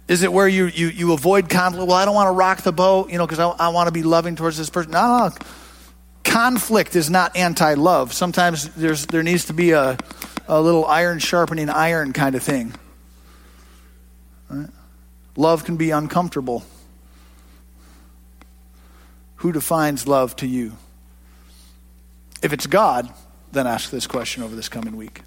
Is 0.08 0.24
it 0.24 0.32
where 0.32 0.48
you, 0.48 0.66
you, 0.66 0.88
you 0.88 1.14
avoid 1.14 1.50
conflict? 1.50 1.88
Well, 1.88 1.98
I 1.98 2.06
don't 2.06 2.16
want 2.16 2.28
to 2.28 2.34
rock 2.34 2.62
the 2.62 2.74
boat, 2.74 3.12
you 3.12 3.18
know, 3.18 3.26
because 3.26 3.40
I, 3.40 3.48
I 3.50 3.70
want 3.70 3.88
to 3.88 3.94
be 3.94 4.04
loving 4.04 4.36
towards 4.36 4.58
this 4.58 4.70
person. 4.70 4.92
No, 4.92 5.30
no, 5.30 5.36
conflict 6.24 6.96
is 6.96 7.10
not 7.10 7.36
anti-love. 7.36 8.14
Sometimes 8.14 8.70
there's 8.76 9.06
there 9.08 9.24
needs 9.24 9.46
to 9.46 9.54
be 9.54 9.72
a, 9.72 9.98
a 10.48 10.62
little 10.62 10.86
iron 10.86 11.20
sharpening 11.20 11.70
iron 11.70 12.14
kind 12.14 12.36
of 12.36 12.44
thing. 12.44 12.74
Right? 14.50 14.70
Love 15.36 15.64
can 15.64 15.78
be 15.78 15.92
uncomfortable. 15.92 16.64
Who 19.38 19.52
defines 19.52 20.08
love 20.08 20.36
to 20.38 20.48
you? 20.48 20.74
If 22.44 22.54
it's 22.54 22.68
God, 22.68 23.12
then 23.52 23.68
ask 23.68 23.90
this 23.90 24.08
question 24.08 24.44
over 24.44 24.56
this 24.56 24.70
coming 24.70 24.96
week. 24.96 25.22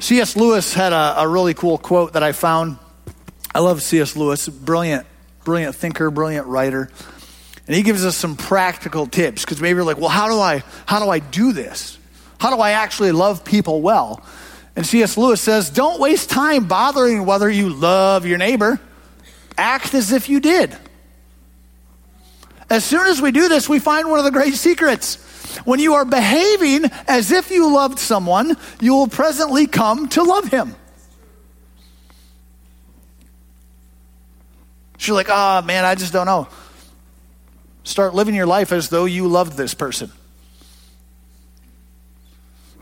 C.S. 0.00 0.36
Lewis 0.36 0.74
had 0.74 0.92
a, 0.92 1.20
a 1.20 1.28
really 1.28 1.54
cool 1.54 1.78
quote 1.78 2.14
that 2.14 2.22
I 2.22 2.32
found. 2.32 2.78
I 3.54 3.60
love 3.60 3.82
C.S. 3.82 4.16
Lewis, 4.16 4.48
brilliant, 4.48 5.06
brilliant 5.44 5.74
thinker, 5.74 6.10
brilliant 6.10 6.46
writer. 6.46 6.90
And 7.70 7.76
he 7.76 7.84
gives 7.84 8.04
us 8.04 8.16
some 8.16 8.34
practical 8.34 9.06
tips 9.06 9.44
because 9.44 9.60
maybe 9.60 9.76
you're 9.76 9.84
like, 9.84 9.96
well, 9.96 10.08
how 10.08 10.28
do 10.28 10.40
I 10.40 10.64
how 10.86 10.98
do 10.98 11.08
I 11.08 11.20
do 11.20 11.52
this? 11.52 11.98
How 12.40 12.52
do 12.52 12.60
I 12.60 12.72
actually 12.72 13.12
love 13.12 13.44
people 13.44 13.80
well? 13.80 14.24
And 14.74 14.84
C.S. 14.84 15.16
Lewis 15.16 15.40
says, 15.40 15.70
don't 15.70 16.00
waste 16.00 16.30
time 16.30 16.66
bothering 16.66 17.24
whether 17.26 17.48
you 17.48 17.68
love 17.68 18.26
your 18.26 18.38
neighbor. 18.38 18.80
Act 19.56 19.94
as 19.94 20.10
if 20.10 20.28
you 20.28 20.40
did. 20.40 20.76
As 22.68 22.84
soon 22.84 23.06
as 23.06 23.22
we 23.22 23.30
do 23.30 23.48
this, 23.48 23.68
we 23.68 23.78
find 23.78 24.10
one 24.10 24.18
of 24.18 24.24
the 24.24 24.32
great 24.32 24.54
secrets. 24.54 25.14
When 25.64 25.78
you 25.78 25.94
are 25.94 26.04
behaving 26.04 26.86
as 27.06 27.30
if 27.30 27.52
you 27.52 27.72
loved 27.72 28.00
someone, 28.00 28.56
you 28.80 28.94
will 28.94 29.06
presently 29.06 29.68
come 29.68 30.08
to 30.08 30.24
love 30.24 30.48
him. 30.48 30.74
She's 34.98 35.14
like, 35.14 35.28
oh 35.30 35.62
man, 35.62 35.84
I 35.84 35.94
just 35.94 36.12
don't 36.12 36.26
know. 36.26 36.48
Start 37.90 38.14
living 38.14 38.36
your 38.36 38.46
life 38.46 38.70
as 38.70 38.88
though 38.88 39.04
you 39.04 39.26
loved 39.26 39.56
this 39.56 39.74
person 39.74 40.12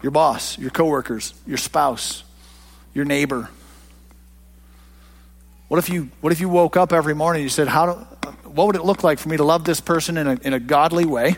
your 0.03 0.13
boss, 0.13 0.59
your 0.59 0.71
coworkers, 0.71 1.33
your 1.47 1.57
spouse, 1.57 2.23
your 2.93 3.07
neighbor. 3.07 3.49
What 5.69 5.79
if 5.79 5.89
you, 5.89 6.11
what 6.21 6.33
if 6.33 6.41
you 6.41 6.51
woke 6.51 6.77
up 6.77 6.93
every 6.93 7.15
morning 7.15 7.41
and 7.41 7.45
you 7.45 7.49
said, 7.49 7.69
How 7.69 7.87
do, 7.87 7.93
What 8.51 8.67
would 8.67 8.77
it 8.77 8.85
look 8.85 9.03
like 9.03 9.19
for 9.19 9.31
me 9.31 9.39
to 9.39 9.45
love 9.45 9.65
this 9.65 9.81
person 9.81 10.19
in 10.19 10.27
a, 10.27 10.39
in 10.43 10.53
a 10.53 10.61
godly 10.61 11.07
way? 11.07 11.37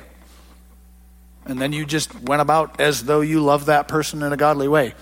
And 1.46 1.60
then 1.60 1.72
you 1.72 1.86
just 1.86 2.12
went 2.22 2.42
about 2.42 2.80
as 2.80 3.04
though 3.04 3.20
you 3.20 3.40
loved 3.40 3.66
that 3.66 3.86
person 3.86 4.24
in 4.24 4.32
a 4.32 4.36
godly 4.36 4.66
way. 4.66 4.94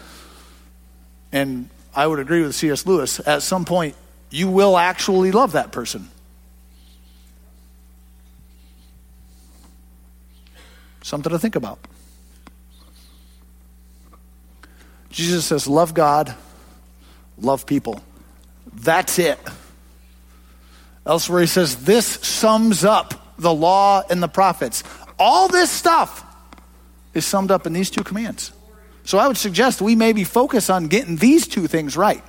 And 1.32 1.70
I 1.94 2.06
would 2.06 2.18
agree 2.18 2.42
with 2.42 2.54
C.S. 2.54 2.84
Lewis. 2.86 3.18
At 3.26 3.42
some 3.42 3.64
point, 3.64 3.96
you 4.30 4.50
will 4.50 4.76
actually 4.76 5.32
love 5.32 5.52
that 5.52 5.72
person. 5.72 6.10
Something 11.08 11.32
to 11.32 11.38
think 11.38 11.56
about. 11.56 11.78
Jesus 15.08 15.46
says, 15.46 15.66
Love 15.66 15.94
God, 15.94 16.34
love 17.38 17.64
people. 17.64 18.02
That's 18.74 19.18
it. 19.18 19.38
Elsewhere, 21.06 21.40
he 21.40 21.46
says, 21.46 21.84
This 21.84 22.04
sums 22.06 22.84
up 22.84 23.34
the 23.38 23.54
law 23.54 24.02
and 24.10 24.22
the 24.22 24.28
prophets. 24.28 24.84
All 25.18 25.48
this 25.48 25.70
stuff 25.70 26.26
is 27.14 27.24
summed 27.24 27.50
up 27.50 27.66
in 27.66 27.72
these 27.72 27.88
two 27.88 28.04
commands. 28.04 28.52
So 29.04 29.16
I 29.16 29.28
would 29.28 29.38
suggest 29.38 29.80
we 29.80 29.96
maybe 29.96 30.24
focus 30.24 30.68
on 30.68 30.88
getting 30.88 31.16
these 31.16 31.48
two 31.48 31.68
things 31.68 31.96
right. 31.96 32.22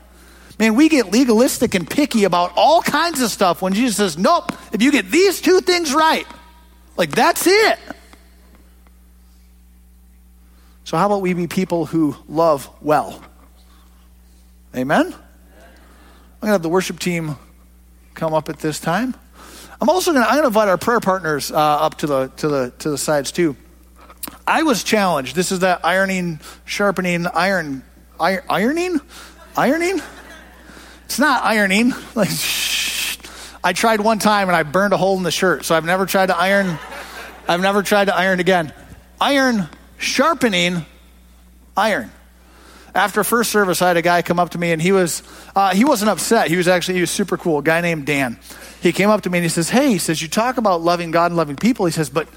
Man, 0.57 0.75
we 0.75 0.87
get 0.87 1.11
legalistic 1.11 1.75
and 1.75 1.89
picky 1.89 2.23
about 2.23 2.53
all 2.55 2.81
kinds 2.81 3.21
of 3.21 3.29
stuff 3.29 3.61
when 3.61 3.73
Jesus 3.73 3.97
says, 3.97 4.17
Nope, 4.17 4.53
if 4.71 4.81
you 4.81 4.93
get 4.93 5.11
these 5.11 5.41
two 5.41 5.59
things 5.59 5.93
right, 5.93 6.25
like 6.95 7.11
that's 7.11 7.45
it. 7.45 7.77
So, 10.89 10.97
how 10.97 11.05
about 11.05 11.21
we 11.21 11.35
be 11.35 11.45
people 11.45 11.85
who 11.85 12.15
love 12.27 12.67
well? 12.81 13.21
Amen? 14.75 15.05
I'm 15.05 15.11
going 15.11 15.19
to 16.41 16.47
have 16.47 16.63
the 16.63 16.69
worship 16.69 16.97
team 16.97 17.35
come 18.15 18.33
up 18.33 18.49
at 18.49 18.57
this 18.57 18.79
time. 18.79 19.13
I'm 19.79 19.87
also 19.87 20.13
going 20.13 20.23
to, 20.23 20.27
I'm 20.27 20.37
going 20.37 20.45
to 20.45 20.47
invite 20.47 20.67
our 20.67 20.79
prayer 20.79 20.99
partners 20.99 21.51
uh, 21.51 21.55
up 21.55 21.99
to 21.99 22.07
the, 22.07 22.27
to, 22.37 22.47
the, 22.47 22.73
to 22.79 22.89
the 22.89 22.97
sides 22.97 23.31
too. 23.31 23.55
I 24.47 24.63
was 24.63 24.83
challenged. 24.83 25.35
This 25.35 25.51
is 25.51 25.59
that 25.59 25.85
ironing, 25.85 26.39
sharpening, 26.65 27.27
iron, 27.27 27.83
iron 28.19 28.41
ironing? 28.49 28.99
Ironing? 29.55 30.01
It's 31.05 31.19
not 31.19 31.43
ironing. 31.43 31.93
Like, 32.15 32.29
shh. 32.29 33.19
I 33.63 33.73
tried 33.73 34.01
one 34.01 34.17
time 34.17 34.49
and 34.49 34.55
I 34.55 34.63
burned 34.63 34.93
a 34.93 34.97
hole 34.97 35.17
in 35.17 35.21
the 35.21 35.29
shirt, 35.29 35.65
so 35.65 35.75
I've 35.75 35.85
never 35.85 36.07
tried 36.07 36.29
to 36.29 36.35
iron. 36.35 36.79
I've 37.47 37.61
never 37.61 37.83
tried 37.83 38.05
to 38.05 38.15
iron 38.15 38.39
again. 38.39 38.73
Iron 39.21 39.69
sharpening 39.99 40.85
iron. 41.77 42.11
After 42.95 43.23
first 43.23 43.51
service, 43.51 43.83
I 43.83 43.89
had 43.89 43.97
a 43.97 44.01
guy 44.01 44.23
come 44.23 44.39
up 44.39 44.51
to 44.51 44.57
me, 44.57 44.71
and 44.71 44.81
he 44.81 44.91
was 44.91 45.21
uh, 45.55 45.75
he 45.75 45.85
wasn't 45.85 46.09
upset. 46.09 46.47
He 46.47 46.57
was 46.57 46.67
actually 46.67 46.95
he 46.95 47.01
was 47.01 47.11
super 47.11 47.37
cool. 47.37 47.59
A 47.59 47.61
guy 47.61 47.81
named 47.81 48.07
Dan. 48.07 48.39
He 48.81 48.91
came 48.91 49.09
up 49.09 49.21
to 49.21 49.29
me 49.29 49.37
and 49.37 49.45
he 49.45 49.49
says, 49.49 49.69
"Hey," 49.69 49.91
he 49.91 49.97
says, 49.99 50.21
"You 50.21 50.27
talk 50.27 50.57
about 50.57 50.81
loving 50.81 51.11
God 51.11 51.27
and 51.27 51.35
loving 51.37 51.55
people." 51.55 51.85
He 51.85 51.91
says, 51.91 52.09
"But 52.09 52.27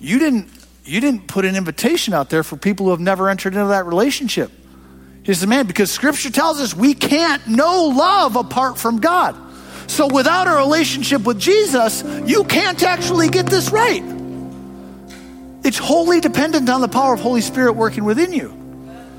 you 0.00 0.18
didn't 0.18 0.48
you 0.84 1.00
didn't 1.00 1.28
put 1.28 1.44
an 1.44 1.54
invitation 1.54 2.14
out 2.14 2.30
there 2.30 2.42
for 2.42 2.56
people 2.56 2.86
who 2.86 2.90
have 2.90 3.00
never 3.00 3.28
entered 3.28 3.54
into 3.54 3.68
that 3.68 3.86
relationship." 3.86 4.50
He 5.22 5.32
says, 5.32 5.46
"Man, 5.46 5.66
because 5.66 5.92
Scripture 5.92 6.30
tells 6.30 6.60
us 6.60 6.74
we 6.74 6.94
can't 6.94 7.46
know 7.46 7.84
love 7.84 8.34
apart 8.34 8.78
from 8.78 8.98
God. 8.98 9.36
So 9.86 10.08
without 10.08 10.48
a 10.48 10.52
relationship 10.52 11.22
with 11.22 11.38
Jesus, 11.38 12.02
you 12.26 12.42
can't 12.44 12.82
actually 12.82 13.28
get 13.28 13.46
this 13.46 13.70
right." 13.70 14.21
It's 15.64 15.78
wholly 15.78 16.20
dependent 16.20 16.68
on 16.68 16.80
the 16.80 16.88
power 16.88 17.14
of 17.14 17.20
Holy 17.20 17.40
Spirit 17.40 17.74
working 17.74 18.04
within 18.04 18.32
you. 18.32 18.58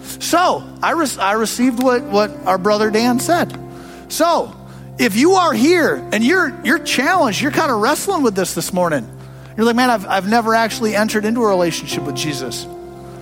So 0.03 0.63
I, 0.81 0.91
re- 0.91 1.07
I 1.19 1.33
received 1.33 1.81
what, 1.81 2.03
what 2.03 2.31
our 2.45 2.57
brother 2.57 2.91
Dan 2.91 3.19
said. 3.19 3.57
So 4.09 4.55
if 4.99 5.15
you 5.15 5.33
are 5.33 5.53
here 5.53 5.95
and 6.11 6.23
you're 6.23 6.53
you're 6.63 6.79
challenged, 6.79 7.41
you're 7.41 7.51
kind 7.51 7.71
of 7.71 7.81
wrestling 7.81 8.23
with 8.23 8.35
this 8.35 8.53
this 8.53 8.73
morning. 8.73 9.09
You're 9.55 9.65
like, 9.65 9.75
man, 9.75 9.89
I've, 9.89 10.05
I've 10.05 10.27
never 10.27 10.53
actually 10.55 10.95
entered 10.95 11.25
into 11.25 11.41
a 11.41 11.47
relationship 11.47 12.03
with 12.03 12.15
Jesus. 12.15 12.65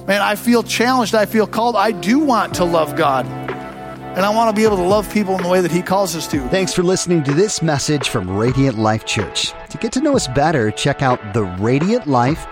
Man, 0.07 0.21
I 0.21 0.35
feel 0.35 0.63
challenged. 0.63 1.13
I 1.13 1.25
feel 1.25 1.45
called. 1.45 1.75
I 1.75 1.91
do 1.91 2.19
want 2.19 2.55
to 2.55 2.63
love 2.63 2.95
God. 2.95 3.25
And 3.25 4.25
I 4.25 4.29
want 4.29 4.53
to 4.53 4.59
be 4.59 4.65
able 4.65 4.77
to 4.77 4.83
love 4.83 5.11
people 5.13 5.35
in 5.37 5.43
the 5.43 5.47
way 5.47 5.61
that 5.61 5.71
He 5.71 5.81
calls 5.81 6.15
us 6.15 6.27
to. 6.29 6.45
Thanks 6.49 6.73
for 6.73 6.83
listening 6.83 7.23
to 7.23 7.33
this 7.33 7.61
message 7.61 8.09
from 8.09 8.29
Radiant 8.29 8.77
Life 8.77 9.05
Church. 9.05 9.53
To 9.69 9.77
get 9.77 9.93
to 9.93 10.01
know 10.01 10.15
us 10.15 10.27
better, 10.27 10.71
check 10.71 11.01
out 11.01 11.33
the 11.33 11.43
Radiant 11.43 12.07
Life 12.07 12.45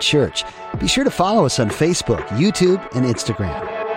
church. 0.00 0.44
Be 0.78 0.86
sure 0.88 1.04
to 1.04 1.10
follow 1.10 1.44
us 1.44 1.58
on 1.58 1.70
Facebook, 1.70 2.26
YouTube, 2.28 2.80
and 2.94 3.04
Instagram. 3.06 3.89